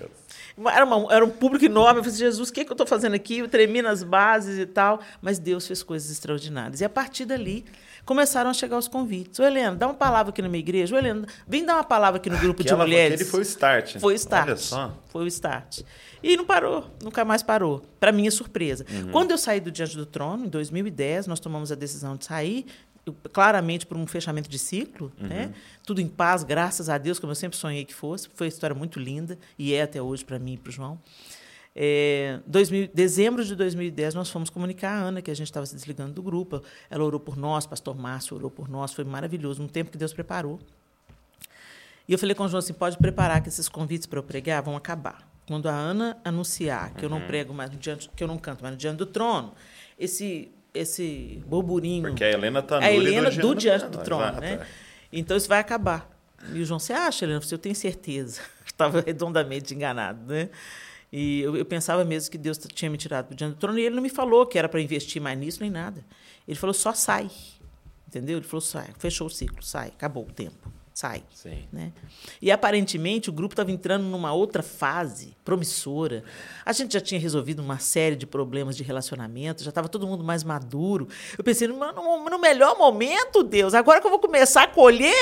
[0.72, 1.98] Era, uma- era um público enorme.
[2.00, 3.38] Eu falei, Jesus, o que, é que eu estou fazendo aqui?
[3.38, 5.00] Eu tremi nas bases e tal.
[5.20, 6.80] Mas Deus fez coisas extraordinárias.
[6.80, 7.64] E a partir dali,
[8.04, 9.38] começaram a chegar os convites.
[9.40, 10.94] Ô, Helena, dá uma palavra aqui na minha igreja.
[10.94, 13.14] Ô, Helena, vem dar uma palavra aqui no grupo de Aquela- mulheres.
[13.14, 13.98] Aquele foi o start.
[13.98, 14.46] Foi o start.
[14.48, 14.96] Olha só.
[15.08, 15.80] Foi o start.
[16.22, 17.82] E não parou, nunca mais parou.
[18.00, 18.86] Para minha surpresa.
[18.90, 19.10] Uhum.
[19.10, 22.64] Quando eu saí do Diante do Trono, em 2010, nós tomamos a decisão de sair,
[23.32, 25.26] claramente por um fechamento de ciclo, Uhum.
[25.28, 25.52] né?
[25.84, 28.28] tudo em paz, graças a Deus, como eu sempre sonhei que fosse.
[28.34, 30.98] Foi uma história muito linda, e é até hoje para mim e para o João.
[31.76, 35.74] É, 2000, dezembro de 2010, nós fomos comunicar a Ana que a gente estava se
[35.74, 36.62] desligando do grupo.
[36.88, 40.12] Ela orou por nós, pastor Márcio orou por nós, foi maravilhoso, um tempo que Deus
[40.12, 40.60] preparou.
[42.08, 44.62] E eu falei com o João assim: pode preparar que esses convites para eu pregar
[44.62, 45.28] vão acabar.
[45.46, 47.18] Quando a Ana anunciar que eu Uhum.
[47.18, 49.52] não prego mais no diante, que eu não canto mais no diante do trono,
[49.98, 52.08] esse esse burburinho.
[52.08, 54.54] Porque a Helena tá a Helena do diante do trono, exato, né?
[54.54, 54.66] é.
[55.12, 56.10] Então isso vai acabar.
[56.52, 57.40] E o João, você acha, Helena?
[57.50, 58.42] Eu tenho certeza.
[58.66, 60.50] Estava redondamente enganado, né?
[61.12, 63.82] E eu, eu pensava mesmo que Deus tinha me tirado do diante do trono e
[63.82, 66.04] ele não me falou que era para investir mais nisso nem nada.
[66.46, 67.30] Ele falou só sai,
[68.08, 68.36] entendeu?
[68.38, 71.24] Ele falou sai, fechou o ciclo, sai, acabou o tempo, sai.
[71.34, 71.64] Sim.
[71.72, 71.92] Né?
[72.40, 76.22] E aparentemente o grupo estava entrando numa outra fase promissora.
[76.64, 80.22] A gente já tinha resolvido uma série de problemas de relacionamento, já estava todo mundo
[80.22, 81.08] mais maduro.
[81.36, 85.12] Eu pensei, no, no- no melhor momento, Deus, agora que eu vou começar a colher.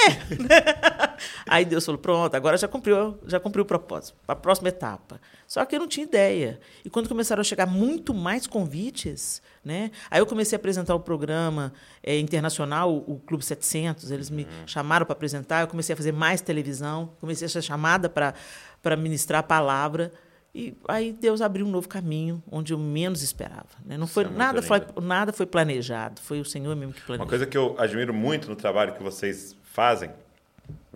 [1.49, 5.21] Aí Deus falou: pronto, agora já cumpriu, já cumpriu o propósito, para a próxima etapa.
[5.53, 6.59] Só que eu não tinha ideia.
[6.83, 9.91] E quando começaram a chegar muito mais convites, né?
[10.11, 15.05] Aí eu comecei a apresentar o programa eh, internacional, o, Clube 700, eles me chamaram
[15.05, 19.43] para apresentar, eu comecei a fazer mais televisão, comecei a ser chamada para ministrar a
[19.43, 20.11] palavra.
[20.55, 23.69] E aí Deus abriu um novo caminho, onde eu menos esperava.
[23.85, 23.99] Né?
[23.99, 27.27] Não foi é nada, foi, nada foi planejado, foi o Senhor mesmo que planejou.
[27.27, 30.11] Uma coisa que eu admiro muito no trabalho que vocês fazem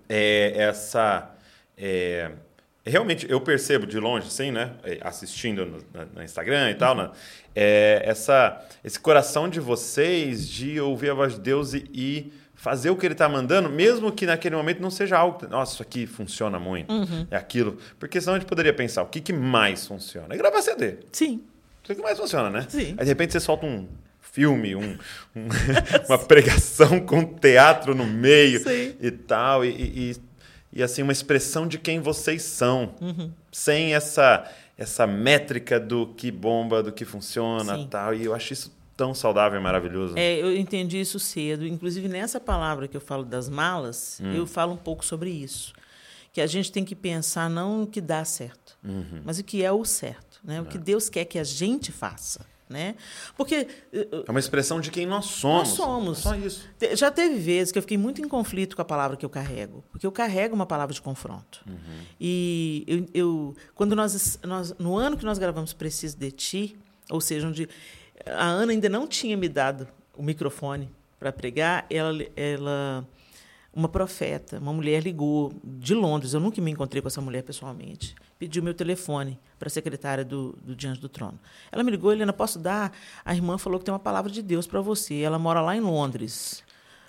[0.09, 1.31] é essa.
[1.77, 2.33] é,
[2.91, 4.73] realmente, eu percebo de longe, assim, né?
[4.85, 7.11] é, Assistindo no, na- no Instagram e tal, né?
[7.55, 12.91] É, essa, esse coração de vocês de ouvir a voz de Deus e, e fazer
[12.91, 15.47] o que Ele está mandando, mesmo que naquele momento não seja algo.
[15.49, 16.93] Nossa, isso aqui funciona muito.
[17.31, 17.79] É aquilo.
[17.99, 20.35] Porque senão a gente poderia pensar: o que, que mais funciona?
[20.35, 20.97] É gravar CD.
[21.13, 21.43] Sim,
[21.83, 22.67] Isso que mais funciona, né?
[22.69, 22.95] Sim.
[22.99, 23.89] Aí de repente você solta um
[24.21, 24.99] filme, um-
[25.35, 25.49] um-
[26.09, 28.97] uma pregação com teatro no meio Sim.
[29.01, 29.65] e tal.
[29.65, 29.69] E,
[30.13, 30.17] e-
[30.77, 32.95] e- assim, uma expressão de quem vocês são.
[33.01, 33.31] Uhum.
[33.51, 37.89] Sem essa, essa métrica do que bomba, do que funciona Sim.
[37.91, 38.15] tal.
[38.15, 40.15] E eu acho isso tão saudável e maravilhoso.
[40.17, 41.67] É, eu entendi isso cedo.
[41.67, 45.75] Inclusive, nessa palavra que eu falo das malas, eu falo um pouco sobre isso.
[46.33, 48.77] Que a gente tem que pensar não no que dá certo,
[49.25, 50.41] mas o que é o certo.
[50.45, 50.61] Né?
[50.61, 52.45] O que Deus quer que a gente faça.
[52.69, 52.97] Né?
[53.37, 55.69] Porque eh, É uma expressão de quem nós somos.
[55.69, 56.19] nós somos.
[56.19, 56.65] Só isso.
[56.95, 59.85] Já teve vezes que eu fiquei muito em conflito com a palavra que eu carrego,
[59.93, 61.65] porque eu carrego uma palavra de confronto.
[62.21, 66.77] E eu, eu- quando nós, nós, no ano que nós gravamos Preciso de Ti,
[67.09, 67.69] ou seja, onde
[68.27, 69.87] a Ana ainda não tinha me dado
[70.17, 70.91] o microfone
[71.21, 73.07] para pregar, ela, ela
[73.73, 78.15] uma profeta, uma mulher ligou de Londres, eu nunca me encontrei com essa mulher pessoalmente,
[78.39, 81.39] pediu meu telefone para a secretária do, do Diante do Trono.
[81.73, 82.93] Ela me ligou, Helena, posso dar?
[83.25, 85.81] A irmã falou que tem uma palavra de Deus para você, ela mora lá em
[85.81, 86.63] Londres.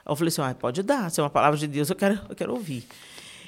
[0.05, 2.35] Eu falei assim, ah, pode dar, se é uma palavra de Deus, eu quero, eu
[2.35, 2.87] quero ouvir.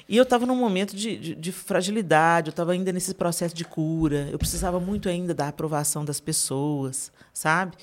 [0.06, 3.64] E eu estava num momento de, de, de fragilidade, eu estava ainda nesse processo de
[3.64, 7.76] cura, eu precisava muito ainda da aprovação das pessoas, sabe?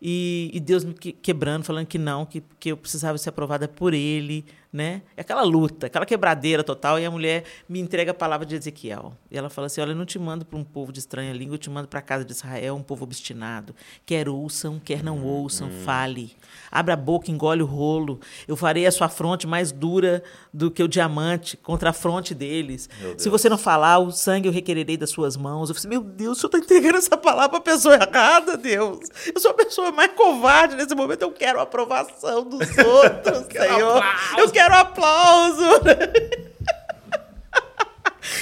[0.00, 3.94] E, e Deus me quebrando, falando que não, que, que eu precisava ser aprovada por
[3.94, 4.44] Ele,
[4.74, 5.02] né?
[5.16, 9.16] É aquela luta, aquela quebradeira total, e a mulher me entrega a palavra de Ezequiel.
[9.30, 11.54] E ela fala assim: Olha, eu não te mando para um povo de estranha língua,
[11.54, 13.72] eu te mando para a casa de Israel, um povo obstinado.
[14.04, 15.82] Quer ouçam, quer não ouçam, hum.
[15.84, 16.36] fale.
[16.72, 18.18] Abra a boca, engole o rolo.
[18.48, 22.88] Eu farei a sua fronte mais dura do que o diamante contra a fronte deles.
[23.16, 25.68] Se você não falar, o sangue eu requererei das suas mãos.
[25.68, 29.06] Eu falei: Meu Deus, o senhor está entregando essa palavra para a pessoa errada, Deus.
[29.32, 31.22] Eu sou a pessoa mais covarde nesse momento.
[31.22, 34.02] Eu quero a aprovação dos outros, Senhor.
[34.36, 35.62] Eu quero quero aplauso.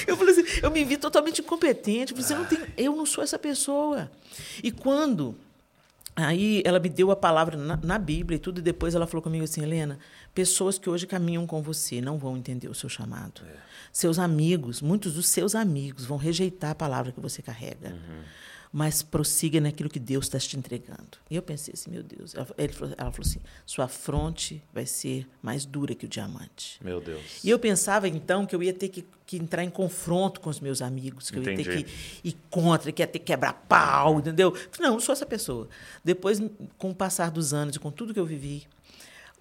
[0.07, 2.13] Eu falei assim, eu me vi totalmente incompetente.
[2.13, 4.11] Eu, falei, assim, não eu não sou essa pessoa.
[4.63, 5.37] E quando
[6.15, 9.23] Aí ela me deu a palavra na, na, Bíblia e tudo, e depois ela falou
[9.23, 9.99] comigo assim: Helena,
[10.35, 13.41] pessoas que hoje caminham com você não vão entender o seu chamado.
[13.49, 13.57] É.
[13.91, 17.91] Seus amigos, muitos dos seus amigos vão rejeitar a palavra que você carrega.
[17.91, 18.23] Uhum
[18.73, 21.19] mas prossiga naquilo que Deus está te entregando.
[21.31, 22.35] E eu pensei assim, meu Deus.
[22.35, 26.79] Ela, falou, ela falou assim: sua fronte vai ser mais dura que o diamante.
[26.83, 27.45] Meu Deus.
[27.45, 30.59] E eu pensava então que eu ia ter que, que entrar em confronto com os
[30.59, 31.69] meus amigos, que Entendi.
[31.69, 34.57] eu ia ter que ir contra, que ia ter que quebrar pau, entendeu?
[34.81, 35.69] Não, não sou essa pessoa.
[36.03, 36.41] Depois,
[36.79, 38.67] com o passar dos anos e com tudo que eu vivi,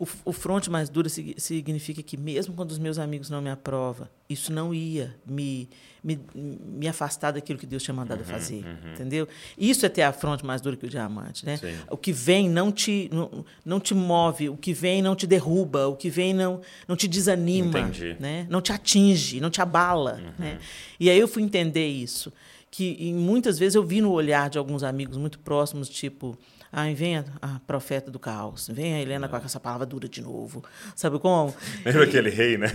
[0.02, 4.08] o, o fronte mais duro significa que, mesmo quando os meus amigos não me aprovam,
[4.28, 5.70] isso não ia me,
[6.04, 8.66] me, me afastar daquilo que Deus tinha mandado uhum, fazer.
[8.66, 8.94] Uhum.
[8.94, 9.28] Entendeu?
[9.56, 11.46] Isso é ter a fronte mais dura que o diamante.
[11.46, 11.60] Né?
[11.88, 15.88] O que vem não te, não, não te move, o que vem não te derruba,
[15.88, 18.48] o que vem não, não te desanima, né?
[18.50, 20.16] não te atinge, não te abala.
[20.16, 20.34] Uhum.
[20.40, 20.60] Né?
[21.00, 22.34] E aí eu fui entender isso.
[22.72, 26.36] Que muitas vezes eu vi no olhar de alguns amigos muito próximos, tipo
[26.74, 30.22] Ai, vem a, a, profeta do caos, vem a Helena com essa palavra dura de
[30.22, 30.64] novo.
[30.96, 31.54] Sabe como?
[31.86, 32.72] Lembra aquele rei, né?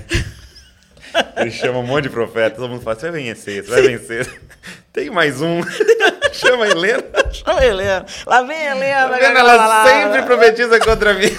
[1.36, 4.40] Ele chama um monte de profeta, todo mundo fala: você vai vencer, você vai vencer.
[4.92, 5.60] Tem mais um.
[6.32, 7.02] Chama a Helena.
[7.32, 8.06] Chama a Helena.
[8.26, 9.08] Lá vem a Helena.
[9.08, 11.30] Tá ela, ela sempre profetiza contra mim.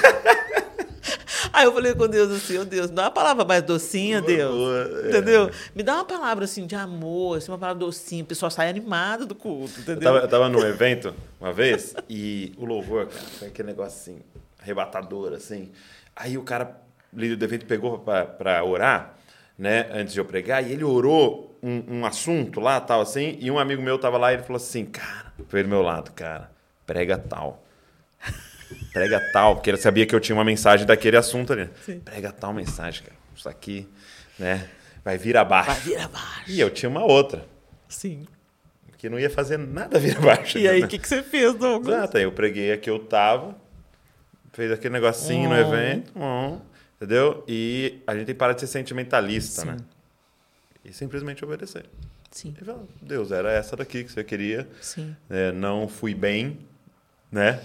[1.53, 4.53] Aí eu falei com Deus assim, oh Deus, me dá uma palavra mais docinha, Deus.
[4.53, 5.47] Boa, entendeu?
[5.47, 5.51] É.
[5.75, 9.25] Me dá uma palavra assim de amor, assim, uma palavra docinha, o pessoal sai animado
[9.25, 9.95] do culto, entendeu?
[9.95, 13.99] Eu tava, eu tava num evento uma vez e o louvor, cara, foi aquele negócio
[13.99, 14.21] assim,
[14.61, 15.71] arrebatador, assim.
[16.15, 16.79] Aí o cara,
[17.13, 19.15] líder do evento, pegou para orar,
[19.57, 23.49] né, antes de eu pregar, e ele orou um, um assunto lá, tal, assim, e
[23.49, 26.51] um amigo meu tava lá e ele falou assim, cara, foi do meu lado, cara,
[26.85, 27.63] prega tal
[28.91, 31.69] prega tal, porque ele sabia que eu tinha uma mensagem daquele assunto ali.
[31.85, 31.99] Sim.
[31.99, 33.15] Prega tal mensagem, cara.
[33.35, 33.87] Isso aqui,
[34.37, 34.69] né?
[35.03, 35.71] Vai vir abaixo.
[35.71, 36.51] Vai vir abaixo.
[36.51, 37.45] E eu tinha uma outra.
[37.87, 38.27] Sim.
[38.97, 40.57] Que não ia fazer nada vir abaixo.
[40.57, 41.95] E aí, o que, que você fez, Douglas?
[41.95, 43.55] Exato, aí eu preguei aqui, eu tava,
[44.53, 45.53] fez aquele negocinho oh.
[45.53, 46.57] no evento, oh,
[46.95, 47.43] entendeu?
[47.47, 49.67] E a gente tem que parar de ser sentimentalista, Sim.
[49.67, 49.77] né?
[50.83, 51.85] E simplesmente obedecer.
[52.31, 52.55] Sim.
[52.59, 54.67] E falar, Deus, era essa daqui que você queria.
[54.81, 55.15] Sim.
[55.29, 56.59] É, não fui bem,
[57.31, 57.61] né?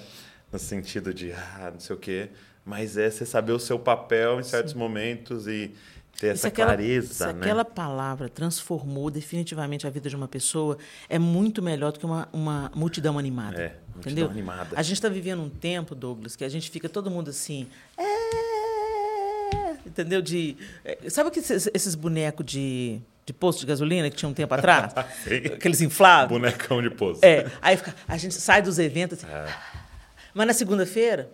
[0.52, 2.28] No sentido de, ah, não sei o quê,
[2.64, 4.78] mas é você saber o seu papel em certos Sim.
[4.78, 5.72] momentos e
[6.20, 7.12] ter essa aquela, clareza.
[7.12, 7.40] Se né?
[7.40, 10.78] aquela palavra transformou definitivamente a vida de uma pessoa,
[11.08, 13.56] é muito melhor do que uma, uma multidão animada.
[13.56, 14.30] É, multidão entendeu?
[14.30, 14.68] animada.
[14.76, 17.66] A gente está vivendo um tempo, Douglas, que a gente fica todo mundo assim.
[17.96, 18.02] É,
[19.86, 20.22] entendeu?
[20.22, 24.34] De, é, sabe que esses, esses bonecos de de posto de gasolina que tinha um
[24.34, 24.92] tempo atrás?
[25.54, 26.36] Aqueles inflados.
[26.36, 27.22] Bonecão de posto.
[27.22, 27.46] É.
[27.60, 29.46] Aí fica, a gente sai dos eventos assim, é.
[30.34, 31.30] Mas na segunda-feira,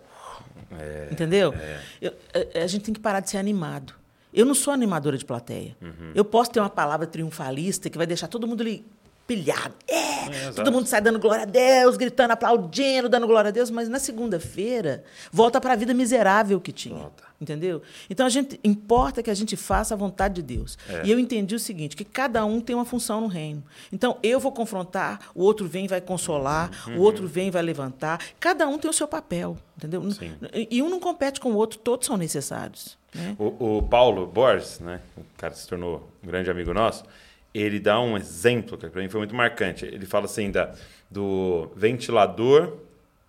[0.71, 1.53] é, entendeu?
[1.53, 1.79] É.
[2.01, 2.13] Eu,
[2.55, 3.93] a, a, gente tem que parar de ser animado.
[4.33, 5.75] Eu não sou animadora de plateia.
[5.81, 6.11] Uhum.
[6.13, 8.85] Eu posso ter uma palavra triunfalista que vai deixar todo mundo ali
[9.29, 9.75] pilhado.
[9.87, 13.69] É, é todo mundo sai dando glória a Deus, gritando, aplaudindo, dando glória a Deus,
[13.69, 16.95] mas na segunda-feira volta para a vida miserável que tinha.
[16.95, 17.29] Volta.
[17.39, 17.81] Entendeu?
[18.09, 20.77] Então a gente importa que a gente faça a vontade de Deus.
[20.89, 21.05] É.
[21.05, 23.63] E eu entendi o seguinte, que cada um tem uma função no reino.
[23.93, 26.97] Então eu vou confrontar, o outro vem e vai consolar, uhum.
[26.97, 28.19] o outro vem e vai levantar.
[28.39, 30.11] Cada um tem o seu papel, entendeu?
[30.11, 30.33] Sim.
[30.69, 32.97] E um não compete com o outro, todos são necessários.
[33.13, 33.35] Né?
[33.39, 37.05] O, o Paulo Borges, né, o cara que se tornou um grande amigo nosso,
[37.53, 39.85] ele dá um exemplo que para mim foi muito marcante.
[39.85, 40.73] Ele fala assim da,
[41.09, 42.77] do ventilador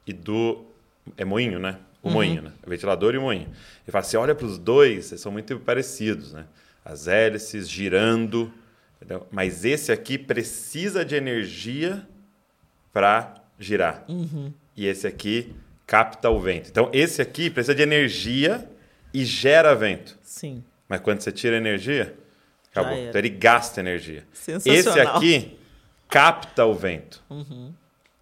[0.07, 0.64] e do
[1.16, 1.79] é moinho, né?
[2.03, 2.14] O uhum.
[2.14, 2.53] moinho, né?
[2.64, 3.49] O ventilador e o moinho.
[3.49, 6.47] Ele fala assim, olha para os dois, eles são muito parecidos, né?
[6.85, 8.53] As hélices girando,
[8.97, 9.27] entendeu?
[9.31, 12.07] mas esse aqui precisa de energia
[12.93, 14.05] para girar.
[14.09, 14.53] Uhum.
[14.77, 15.55] E esse aqui
[15.87, 16.68] capta o vento.
[16.71, 18.68] Então esse aqui precisa de energia
[19.12, 20.18] e gera vento.
[20.23, 20.62] Sim.
[20.89, 22.14] Mas quando você tira energia,
[22.71, 22.97] acabou.
[22.97, 24.25] Então ele gasta energia.
[24.33, 24.79] Sensacional.
[24.79, 25.59] Esse aqui
[26.09, 27.23] capta o vento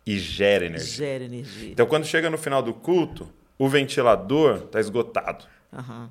[0.06, 1.06] e gera energia.
[1.06, 1.70] Gera energia.
[1.72, 6.10] Então quando chega no final do culto, o ventilador está esgotado Aham.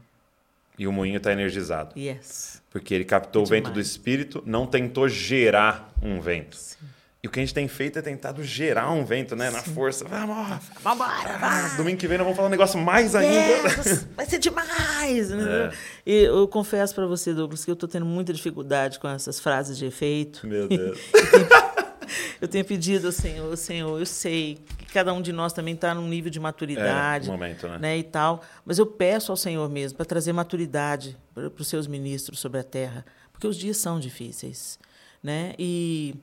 [0.78, 1.98] e o moinho está energizado.
[1.98, 2.62] Yes.
[2.70, 6.58] Porque ele captou o vento do espírito, não tentou gerar um vento.
[7.28, 9.50] E o que a gente tem feito é tentado gerar um vento, né?
[9.50, 10.06] Na força.
[10.06, 10.64] Vamos!
[10.82, 13.36] Vambora, Ah, domingo que vem nós vamos falar um negócio mais ainda.
[13.36, 15.30] Yes, vai ser demais!
[15.32, 15.70] né?
[16.06, 19.78] E eu confesso para você, Douglas, que eu estou tendo muita dificuldade com essas frases
[19.78, 20.48] de efeito.
[20.48, 20.98] Meu Deus.
[22.40, 25.94] Eu tenho pedido ao Senhor, Senhor, eu sei que cada um de nós também está
[25.94, 27.78] num nível de maturidade, É, momento, né?
[27.80, 31.86] né, e tal, mas eu peço ao Senhor mesmo para trazer maturidade para os seus
[31.88, 33.04] ministros sobre a terra,
[33.34, 34.80] porque os dias são difíceis,
[35.22, 35.54] né?
[35.60, 36.16] E,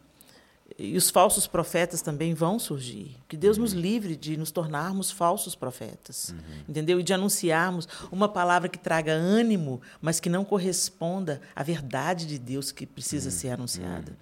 [0.76, 3.16] e os falsos profetas também vão surgir.
[3.28, 6.34] Que Deus nos livre de nos tornarmos falsos profetas,
[6.68, 6.98] entendeu?
[6.98, 12.38] E de anunciarmos uma palavra que traga ânimo, mas que não corresponda à verdade de
[12.38, 14.16] Deus que precisa ser anunciada.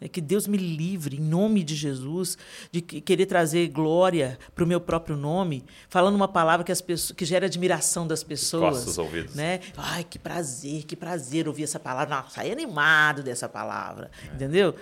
[0.00, 2.38] É que Deus me livre, em nome de Jesus,
[2.70, 6.80] de que- querer trazer glória para o meu próprio nome, falando uma palavra que, as
[6.80, 8.86] pessoas, que gera admiração das pessoas.
[8.86, 9.34] Os ouvidos.
[9.34, 9.60] Né?
[9.76, 12.14] Ai, que prazer, que prazer ouvir essa palavra.
[12.14, 14.08] Nossa, saí animado dessa palavra.
[14.32, 14.74] Entendeu?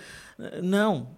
[0.62, 1.08] Não,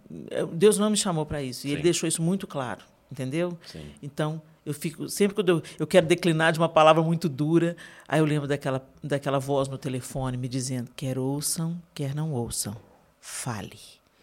[0.52, 1.66] Deus não me chamou para isso.
[1.66, 1.82] E Ele Sim.
[1.82, 2.82] deixou isso muito claro.
[3.10, 3.56] Entendeu?
[3.64, 3.86] Sim.
[4.02, 5.08] Então, eu fico.
[5.08, 7.76] Sempre quando eu, eu quero declinar de uma palavra muito dura,
[8.08, 12.76] aí eu lembro daquela, daquela voz no telefone me dizendo: quer ouçam, quer não ouçam.
[13.20, 13.78] Fale.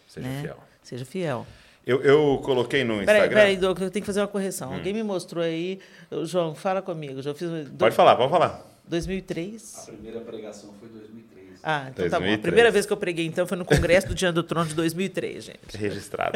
[0.06, 0.42] Seja né?
[0.42, 0.58] fiel.
[0.82, 1.46] Seja fiel.
[1.86, 3.36] Eu, eu coloquei no Peraí, Instagram.
[3.36, 4.72] peraí, Douglas, eu tenho que fazer uma correção.
[4.72, 5.78] Alguém me mostrou aí.
[6.24, 7.20] João, fala comigo.
[7.20, 7.48] Já fiz.
[7.78, 8.64] Pode falar, pode falar.
[8.86, 9.78] 2003.
[9.88, 11.43] A primeira pregação foi em 2003.
[11.66, 12.24] Ah, então tá bom.
[12.24, 12.40] A 2003.
[12.42, 15.44] primeira vez que eu preguei, então, foi no Congresso do Diante do Trono de 2003,
[15.44, 15.76] gente.
[15.78, 16.32] Registrado.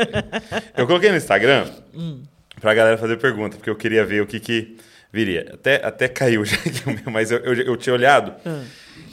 [0.76, 2.22] eu coloquei no Instagram Hum.
[2.60, 4.76] pra galera fazer pergunta, porque eu queria ver o que, que
[5.12, 5.50] viria.
[5.52, 8.34] Até, até caiu já aqui o meu, mas eu, eu, eu tinha olhado.
[8.46, 8.62] Ah.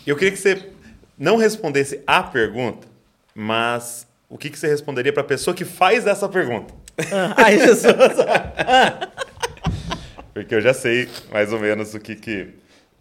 [0.07, 0.69] Eu queria que você
[1.17, 2.87] não respondesse a pergunta,
[3.33, 6.73] mas o que, que você responderia pra pessoa que faz essa pergunta.
[7.11, 7.91] Ah, Ai, Jesus.
[10.33, 12.47] Porque eu já sei mais ou menos o que que,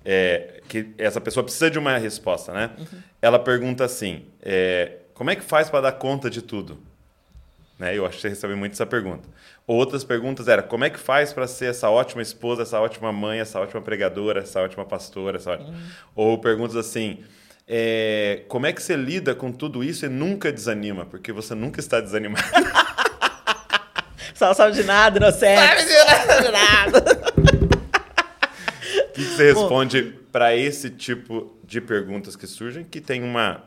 [0.04, 2.70] é, que essa pessoa precisa de uma resposta, né?
[3.20, 6.78] Ela pergunta assim, é, como é que faz para dar conta de tudo?
[7.78, 7.96] Né?
[7.96, 9.28] Eu acho que você recebe muito essa pergunta.
[9.66, 13.40] Outras perguntas eram, como é que faz para ser essa ótima esposa, essa ótima mãe,
[13.40, 15.38] essa ótima pregadora, essa ótima pastora?
[15.38, 15.74] Essa ótima...
[16.14, 17.24] Ou perguntas assim,
[17.66, 21.06] é, como é que você lida com tudo isso e nunca desanima?
[21.06, 22.44] Porque você nunca está desanimado.
[24.34, 25.60] Só sabe de nada, inocente.
[25.60, 25.84] Sabe
[26.42, 27.04] de nada.
[29.14, 30.02] O que, que você responde
[30.32, 33.62] para esse tipo de perguntas que surgem que tem uma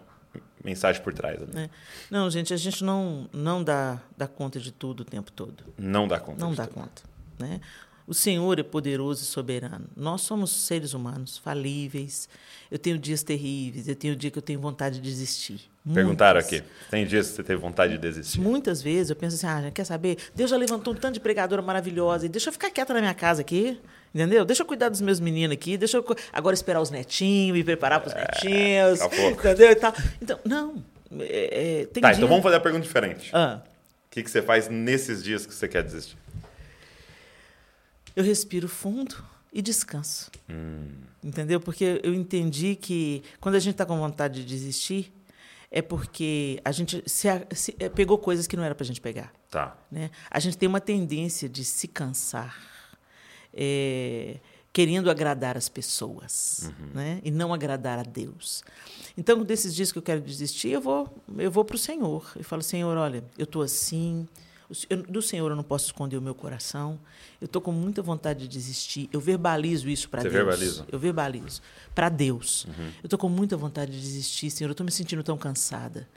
[0.62, 1.40] mensagem por trás?
[1.40, 1.70] né?
[2.12, 5.64] Não, gente, a gente não, não dá, dá conta de tudo o tempo todo.
[5.78, 6.44] Não dá conta.
[6.44, 6.74] Não dá tudo.
[6.74, 7.02] conta.
[7.40, 7.62] Né?
[8.08, 9.86] O Senhor é poderoso e soberano.
[9.96, 12.30] Nós somos seres humanos falíveis.
[12.72, 13.86] Eu tenho dias terríveis.
[13.88, 15.60] Eu tenho dia que eu tenho vontade de desistir.
[15.94, 16.60] Perguntaram Muitas.
[16.60, 16.68] aqui.
[16.90, 18.40] Tem dias que você teve vontade de desistir?
[18.40, 20.18] Muitas vezes eu penso assim, ah, quer saber?
[20.34, 23.14] Deus já levantou um tanto de pregadora maravilhosa e deixa eu ficar quieta na minha
[23.14, 23.78] casa aqui,
[24.16, 24.46] entendeu?
[24.46, 28.00] Deixa eu cuidar dos meus meninos aqui, deixa eu agora esperar os netinhos, me preparar
[28.02, 29.40] para os netinhos, a pouco.
[29.48, 29.72] entendeu?
[29.72, 29.94] E tal.
[30.22, 30.84] Então, não,
[31.20, 32.18] é, é, Tá, dia...
[32.18, 33.30] então vamos fazer a pergunta diferente.
[33.34, 36.18] Ah, O que, que você faz nesses dias que você quer desistir?
[38.18, 39.16] Eu respiro fundo
[39.54, 40.30] e descanso.
[40.50, 40.90] Hum.
[41.24, 41.60] Entendeu?
[41.60, 45.14] Porque eu entendi que quando a gente está com vontade de desistir,
[45.70, 49.02] é porque a gente se, se- é, pegou coisas que não era para a gente
[49.02, 49.32] pegar.
[49.50, 49.78] Tá.
[49.92, 50.10] né?
[50.30, 52.58] A gente tem uma tendência de se cansar
[53.54, 54.38] é,
[54.74, 57.20] querendo agradar as pessoas né?
[57.24, 58.64] e não agradar a Deus.
[59.18, 62.32] Então, desses dias que eu quero desistir, eu vou, eu vou para o Senhor.
[62.36, 64.28] Eu falo, Senhor, olha, eu estou assim.
[64.90, 67.00] Eu- do Senhor eu não posso esconder o meu coração.
[67.40, 69.10] Eu estou com muita vontade de desistir.
[69.14, 70.46] Eu verbalizo isso para Você Deus.
[70.46, 70.86] verbaliza?
[70.92, 71.62] Eu verbalizo.
[71.96, 72.66] Para Deus.
[73.02, 74.70] Eu estou com muita vontade de desistir, Senhor.
[74.70, 76.08] Eu estou me sentindo tão cansada.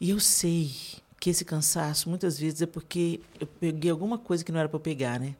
[0.00, 0.72] E eu sei
[1.20, 4.76] que esse cansaço, muitas vezes, é porque eu peguei alguma coisa que não era para
[4.76, 5.34] eu pegar, né?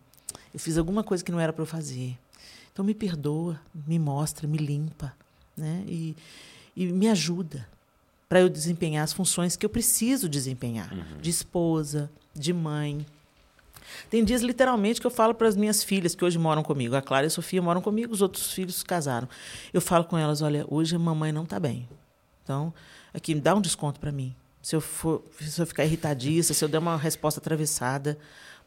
[0.53, 2.17] Eu fiz alguma coisa que não era para eu fazer.
[2.73, 5.15] Então, me perdoa, me mostra, me limpa,
[5.57, 5.85] né?
[5.87, 6.17] E,
[6.75, 7.69] e me ajuda
[8.35, 13.07] para eu desempenhar as funções que eu preciso desempenhar de esposa, de mãe.
[14.11, 16.97] Tem dias, literalmente, que eu falo para as minhas filhas, que hoje moram comigo.
[16.97, 19.29] A Clara e a Sofia moram comigo, os outros filhos casaram.
[19.73, 21.89] Eu falo com elas: olha, hoje a mamãe não está bem.
[22.43, 22.75] Então,
[23.15, 24.35] aqui, dá um desconto para mim.
[24.61, 28.19] Se eu, for, se eu ficar irritadiça, se eu der uma resposta atravessada,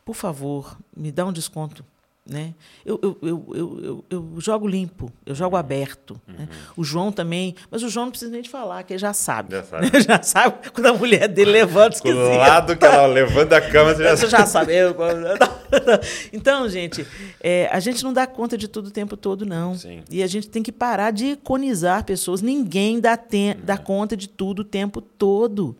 [0.05, 1.84] por favor, me dá um desconto
[2.30, 2.53] Né?
[2.86, 6.19] Eu, eu, eu, eu, jogo limpo, eu jogo aberto.
[6.28, 6.47] Né?
[6.75, 9.55] O João também, mas o João não precisa nem de falar, que ele já sabe.
[9.55, 9.88] Já sabe.
[10.07, 12.38] Já sabe quando a mulher dele levanta Do esquisito.
[12.38, 14.73] lado que ela levanta a cama, você já Você já sabe.
[16.34, 17.05] Então, gente,
[17.41, 19.75] é, a gente não dá conta de tudo o tempo todo, não.
[20.09, 22.41] E a gente tem que parar de iconizar pessoas.
[22.41, 23.17] Ninguém dá,
[23.63, 25.75] dá conta de tudo o tempo todo.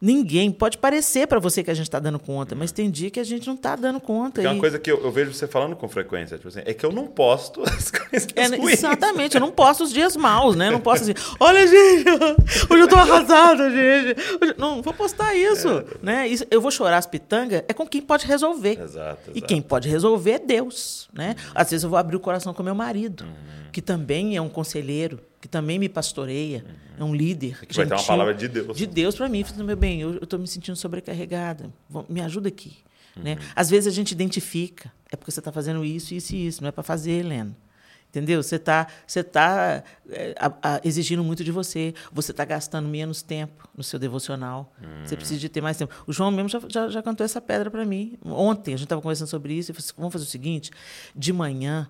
[0.00, 0.52] Ninguém.
[0.52, 3.24] Pode parecer para você que a gente está dando conta, mas tem dia que a
[3.24, 4.34] gente não está dando conta.
[4.34, 6.60] Porque é uma E- coisa que eu, eu vejo você falando com frequência, tipo assim,
[6.64, 8.74] é que eu não posto as coisas É, ruins.
[8.78, 10.68] exatamente, eu não posto os dias maus, né?
[10.68, 12.04] Eu não posto assim, olha, gente,
[12.70, 14.56] hoje eu tô arrasada, gente.
[14.56, 15.68] Não, vou postar isso,
[16.00, 16.28] né?
[16.28, 18.80] Isso- eu vou chorar as pitangas, é com quem pode resolver.
[18.80, 19.46] Exato, E exato.
[19.46, 21.34] quem pode resolver é Deus, né?
[21.54, 23.70] Às vezes eu vou abrir o coração com meu marido, Uhum.
[23.72, 26.64] que também é um conselheiro, que também me pastoreia,
[26.98, 27.64] é um líder.
[27.66, 28.76] Que vai ter uma palavra de Deus.
[28.76, 31.70] De Deus para mim, falando, meu bem, eu estou me sentindo sobrecarregada,
[32.08, 32.76] me ajuda aqui.
[33.16, 33.22] Uhum.
[33.22, 33.38] Né?
[33.54, 36.68] Às vezes a gente identifica, é porque você está fazendo isso, isso e isso, não
[36.68, 37.56] é para fazer, Helena.
[38.10, 38.42] Entendeu?
[38.42, 41.92] Você está você tá, é, a- a- exigindo muito de você.
[42.10, 44.72] Você está gastando menos tempo no seu devocional.
[45.04, 45.18] Você Hum.
[45.18, 45.94] precisa de ter mais tempo.
[46.06, 48.16] O João mesmo já, já, já cantou essa pedra para mim.
[48.24, 49.70] Ontem a gente estava conversando sobre isso.
[49.70, 50.70] E falou assim, vamos fazer o seguinte:
[51.14, 51.86] de manhã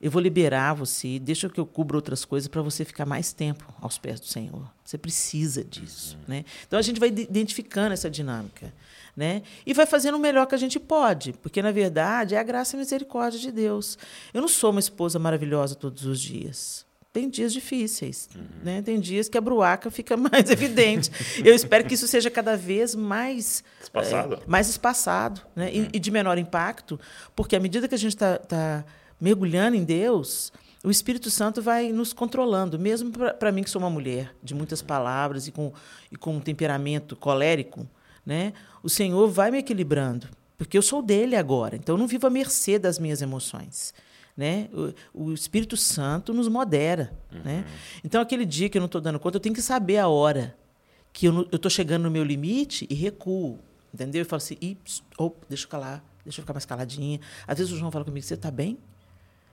[0.00, 3.64] eu vou liberar você, deixa que eu cubra outras coisas para você ficar mais tempo
[3.80, 4.70] aos pés do Senhor.
[4.84, 6.44] Você precisa disso, né?
[6.66, 8.72] Então a gente vai ide- identificando essa dinâmica,
[9.16, 9.42] né?
[9.66, 12.74] E vai fazendo o melhor que a gente pode, porque na verdade é a graça
[12.74, 13.98] e a misericórdia de Deus.
[14.32, 16.86] Eu não sou uma esposa maravilhosa todos os dias.
[17.12, 18.28] Tem dias difíceis,
[18.62, 18.80] né?
[18.82, 21.10] Tem dias que a bruaca fica mais evidente.
[21.44, 24.34] Eu espero que isso seja cada vez mais Espaçado.
[24.34, 25.72] é, mais espaçado, né?
[25.74, 27.00] E, e de menor impacto,
[27.34, 28.84] porque à medida que a gente está
[29.20, 30.52] mergulhando em Deus,
[30.82, 34.80] o Espírito Santo vai nos controlando, mesmo para mim que sou uma mulher de muitas
[34.80, 35.72] palavras e com,
[36.10, 37.86] e com um temperamento colérico,
[38.24, 38.52] né?
[38.82, 42.30] O Senhor vai me equilibrando, porque eu sou dele agora, então eu não vivo à
[42.30, 43.92] mercê das minhas emoções.
[44.36, 44.68] Né?
[45.12, 47.12] O, o Espírito Santo nos modera.
[47.44, 47.64] Né?
[48.04, 50.56] Então, aquele dia que eu não estou dando conta, eu tenho que saber a hora
[51.12, 53.58] que eu estou chegando no meu limite e recuo.
[53.92, 54.22] Entendeu?
[54.22, 57.18] E falo assim, pss, oh, deixa eu calar, deixa eu ficar mais caladinha.
[57.48, 58.78] Às vezes o João fala comigo, você está bem?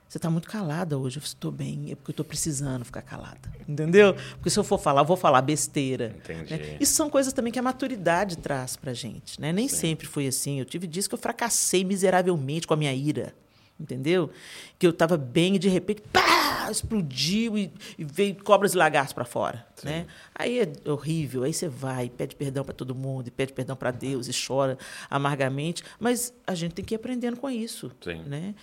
[0.08, 1.18] Você está muito calada hoje.
[1.18, 3.50] Eu estou bem, é porque eu estou precisando ficar calada.
[3.68, 4.14] Entendeu?
[4.36, 6.14] Porque se eu for falar, eu vou falar besteira.
[6.16, 6.54] Entendi.
[6.54, 6.76] né?
[6.80, 9.40] Isso são coisas também que a maturidade traz para gente.
[9.40, 9.52] Né?
[9.52, 10.58] Nem sempre foi assim.
[10.60, 13.34] Eu tive dias que eu fracassei miseravelmente com a minha ira.
[13.78, 14.30] Entendeu?
[14.78, 19.12] Que eu estava bem e de repente, pá, explodiu e, e veio cobras e lagartos
[19.12, 19.66] para fora.
[19.84, 20.06] Né?
[20.34, 21.42] Aí é horrível.
[21.42, 24.78] Aí você vai, pede perdão para todo mundo, e pede perdão para Deus e chora
[25.10, 25.84] amargamente.
[26.00, 27.92] Mas a gente tem que ir aprendendo com isso.
[28.00, 28.22] Sim.
[28.26, 28.54] Né?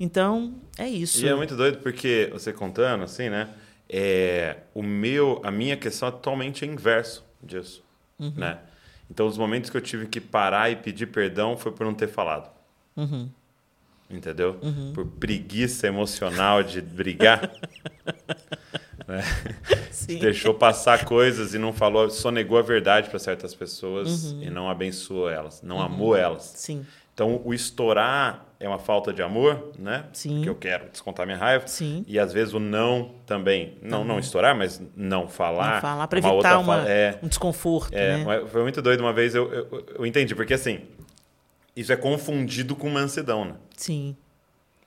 [0.00, 1.24] Então, é isso.
[1.24, 3.50] E é muito doido porque você contando assim, né?
[3.88, 7.84] É, o meu, a minha questão é totalmente inverso disso,
[8.18, 8.32] Uhum.
[8.34, 8.58] né?
[9.10, 12.08] Então os momentos que eu tive que parar e pedir perdão foi por não ter
[12.08, 12.50] falado.
[12.96, 13.28] Uhum.
[14.10, 14.58] Entendeu?
[14.94, 17.50] Por preguiça emocional de brigar.
[19.08, 19.22] né?
[20.20, 24.42] Deixou passar coisas e não falou, só negou a verdade para certas pessoas Uhum.
[24.42, 26.52] e não abençoou elas, não amou elas.
[26.56, 26.84] Sim.
[27.12, 30.04] Então, o estourar é uma falta de amor, né?
[30.12, 30.34] Sim.
[30.34, 31.64] Porque eu quero descontar minha raiva.
[31.68, 32.04] Sim.
[32.08, 33.78] E às vezes o não também.
[33.80, 35.74] Não, não estourar, mas não falar.
[35.74, 37.94] Não falar para uma evitar uma, fa- É, um desconforto.
[37.94, 38.42] é, né?
[38.48, 38.98] foi muito doido.
[39.00, 40.80] Uma vez eu, eu, eu entendi, porque assim,
[41.76, 43.54] isso é confundido com mansidão, né?
[43.76, 44.16] Sim.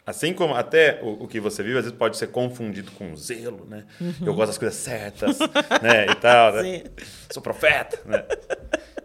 [0.07, 3.67] Assim como até o, o que você vive, às vezes pode ser confundido com zelo,
[3.69, 3.83] né?
[4.25, 5.37] Eu gosto das coisas certas,
[5.83, 6.05] né?
[6.09, 6.61] E tal, né?
[6.61, 6.75] Uhum.
[6.75, 6.83] Sim.
[7.29, 8.23] Sou profeta, né?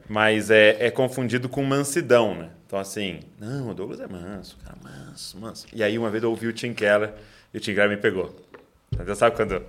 [0.09, 2.51] Mas é, é confundido com mansidão, né?
[2.65, 5.67] Então, assim, não, o Douglas é manso, cara, manso, manso.
[5.73, 7.13] E aí, uma vez eu ouvi o Tim Keller
[7.53, 8.37] e o Tim Keller me pegou.
[8.97, 9.61] Você sabe quando...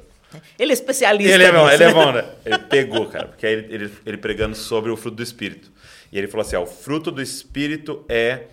[0.59, 1.33] Ele é especialista.
[1.33, 2.25] Ele é bom, nisso, ele é bom, né?
[2.45, 5.71] Ele pegou, cara, porque aí ele, ele, ele pregando sobre o fruto do Espírito.
[6.13, 8.45] E ele falou assim, o fruto do Espírito é,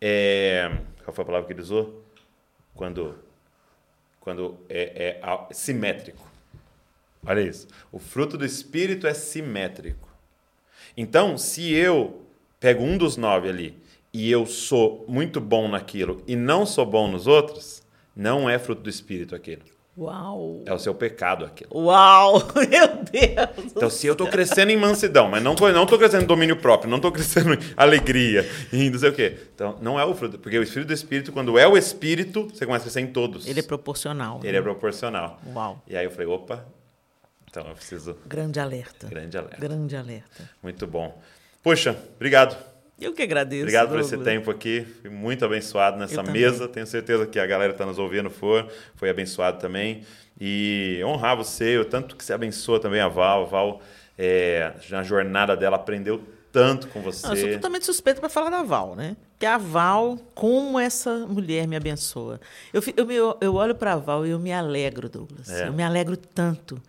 [0.00, 0.70] é...
[1.02, 2.04] Qual foi a palavra que ele usou?
[2.76, 3.18] Quando,
[4.20, 6.24] quando é, é simétrico.
[7.26, 7.66] Olha isso.
[7.90, 10.08] O fruto do Espírito é simétrico.
[10.96, 12.22] Então, se eu
[12.60, 13.76] pego um dos nove ali
[14.12, 17.82] e eu sou muito bom naquilo e não sou bom nos outros,
[18.14, 19.64] não é fruto do Espírito aquilo.
[19.98, 20.62] Uau!
[20.64, 21.70] É o seu pecado aquilo.
[21.74, 22.38] Uau!
[22.54, 23.72] Meu Deus!
[23.74, 26.56] Então, se eu tô crescendo em mansidão, mas não tô, não tô crescendo em domínio
[26.56, 29.36] próprio, não tô crescendo em alegria, em não sei o quê.
[29.52, 30.38] Então, não é o fruto.
[30.38, 33.46] Porque o Espírito do Espírito, quando é o Espírito, você começa a crescer em todos.
[33.48, 34.40] Ele é proporcional.
[34.44, 35.40] Ele é proporcional.
[35.52, 35.82] Uau!
[35.88, 36.64] E aí eu falei, opa,
[37.50, 38.16] então eu preciso.
[38.24, 39.08] Grande alerta.
[39.08, 39.56] Grande alerta.
[39.56, 40.50] Grande alerta.
[40.62, 41.20] Muito bom.
[41.60, 42.56] Poxa, obrigado.
[43.00, 43.62] Eu que agradeço.
[43.62, 44.84] Obrigado por esse tempo aqui.
[45.00, 46.66] Fui muito abençoado nessa mesa.
[46.66, 50.02] Tenho certeza que a galera que está nos ouvindo for, foi abençoado também.
[50.40, 53.42] E honrar você, o tanto que você abençoa também a Val.
[53.42, 53.82] A Val,
[54.16, 56.20] é, na jornada dela, aprendeu
[56.50, 57.24] tanto com você.
[57.24, 59.16] Não, eu sou totalmente suspeito para falar da Val, né?
[59.38, 62.40] Que a Val, como essa mulher me abençoa.
[62.72, 65.48] Eu, eu, eu, eu olho para a Val e eu me alegro, Douglas.
[65.48, 65.68] É.
[65.68, 66.82] Eu me alegro tanto,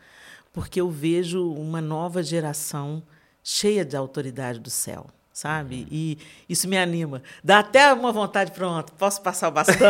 [0.51, 3.03] porque eu vejo uma nova geração
[3.43, 5.05] cheia de autoridade do céu
[5.39, 5.87] sabe?
[5.89, 6.17] E
[6.49, 7.21] isso me anima.
[7.41, 9.75] Dá até uma vontade, pronto, posso passar o bastão.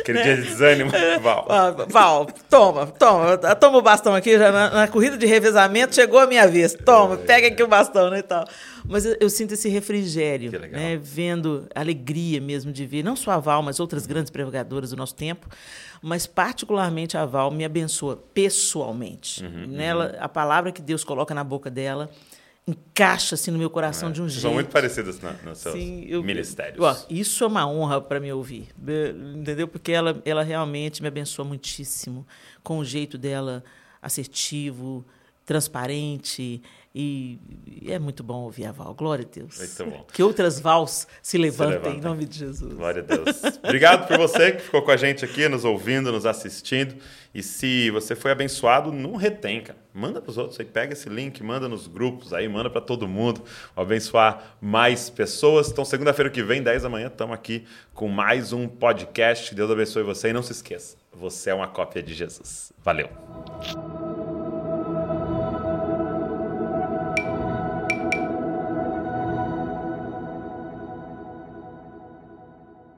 [0.00, 0.90] Aquele dia de desânimo,
[1.20, 1.46] Val.
[1.88, 6.26] Val, toma, toma, toma o bastão aqui, já na, na, corrida de revezamento chegou a
[6.26, 6.74] minha vez.
[6.74, 7.16] Toma, é.
[7.18, 8.46] pega aqui o bastão, né, e tal.
[8.84, 13.38] Mas eu, eu sinto esse refrigério, né, vendo alegria mesmo de ver, não só a
[13.38, 15.46] Val, mas outras grandes pregadoras do nosso tempo,
[16.02, 19.42] mas particularmente a Val me abençoa pessoalmente.
[19.42, 20.24] Uhum, Nela, uhum.
[20.24, 22.10] a palavra que Deus coloca na boca dela
[22.68, 24.42] encaixa assim no meu coração é, de um jeito.
[24.42, 26.78] São muito parecidas no, nos seus Sim, eu, ministérios.
[26.78, 28.68] Ó, isso é uma honra para me ouvir,
[29.34, 29.66] entendeu?
[29.66, 32.26] Porque ela, ela realmente me abençoa muitíssimo
[32.62, 33.64] com o jeito dela
[34.02, 35.04] assertivo,
[35.46, 36.62] transparente
[36.94, 37.38] e,
[37.86, 38.94] é muito bom ouvir a Val.
[38.94, 39.58] Glória a Deus.
[39.58, 40.06] Muito bom.
[40.12, 42.74] Que outras Vals se levantem, se levantem em nome de Jesus.
[42.74, 43.42] Glória a Deus.
[43.62, 46.96] Obrigado por você que ficou com a gente aqui, nos ouvindo, nos assistindo.
[47.34, 49.78] E se você foi abençoado, não retém, cara.
[49.92, 53.06] Manda para os outros aí, pega esse link, manda nos grupos aí, manda para todo
[53.06, 53.42] mundo,
[53.76, 55.70] abençoar mais pessoas.
[55.70, 59.54] Então, segunda-feira que vem, 10 da manhã, estamos aqui com mais um podcast.
[59.54, 62.72] Deus abençoe você e não se esqueça, você é uma cópia de Jesus.
[62.82, 63.08] Valeu.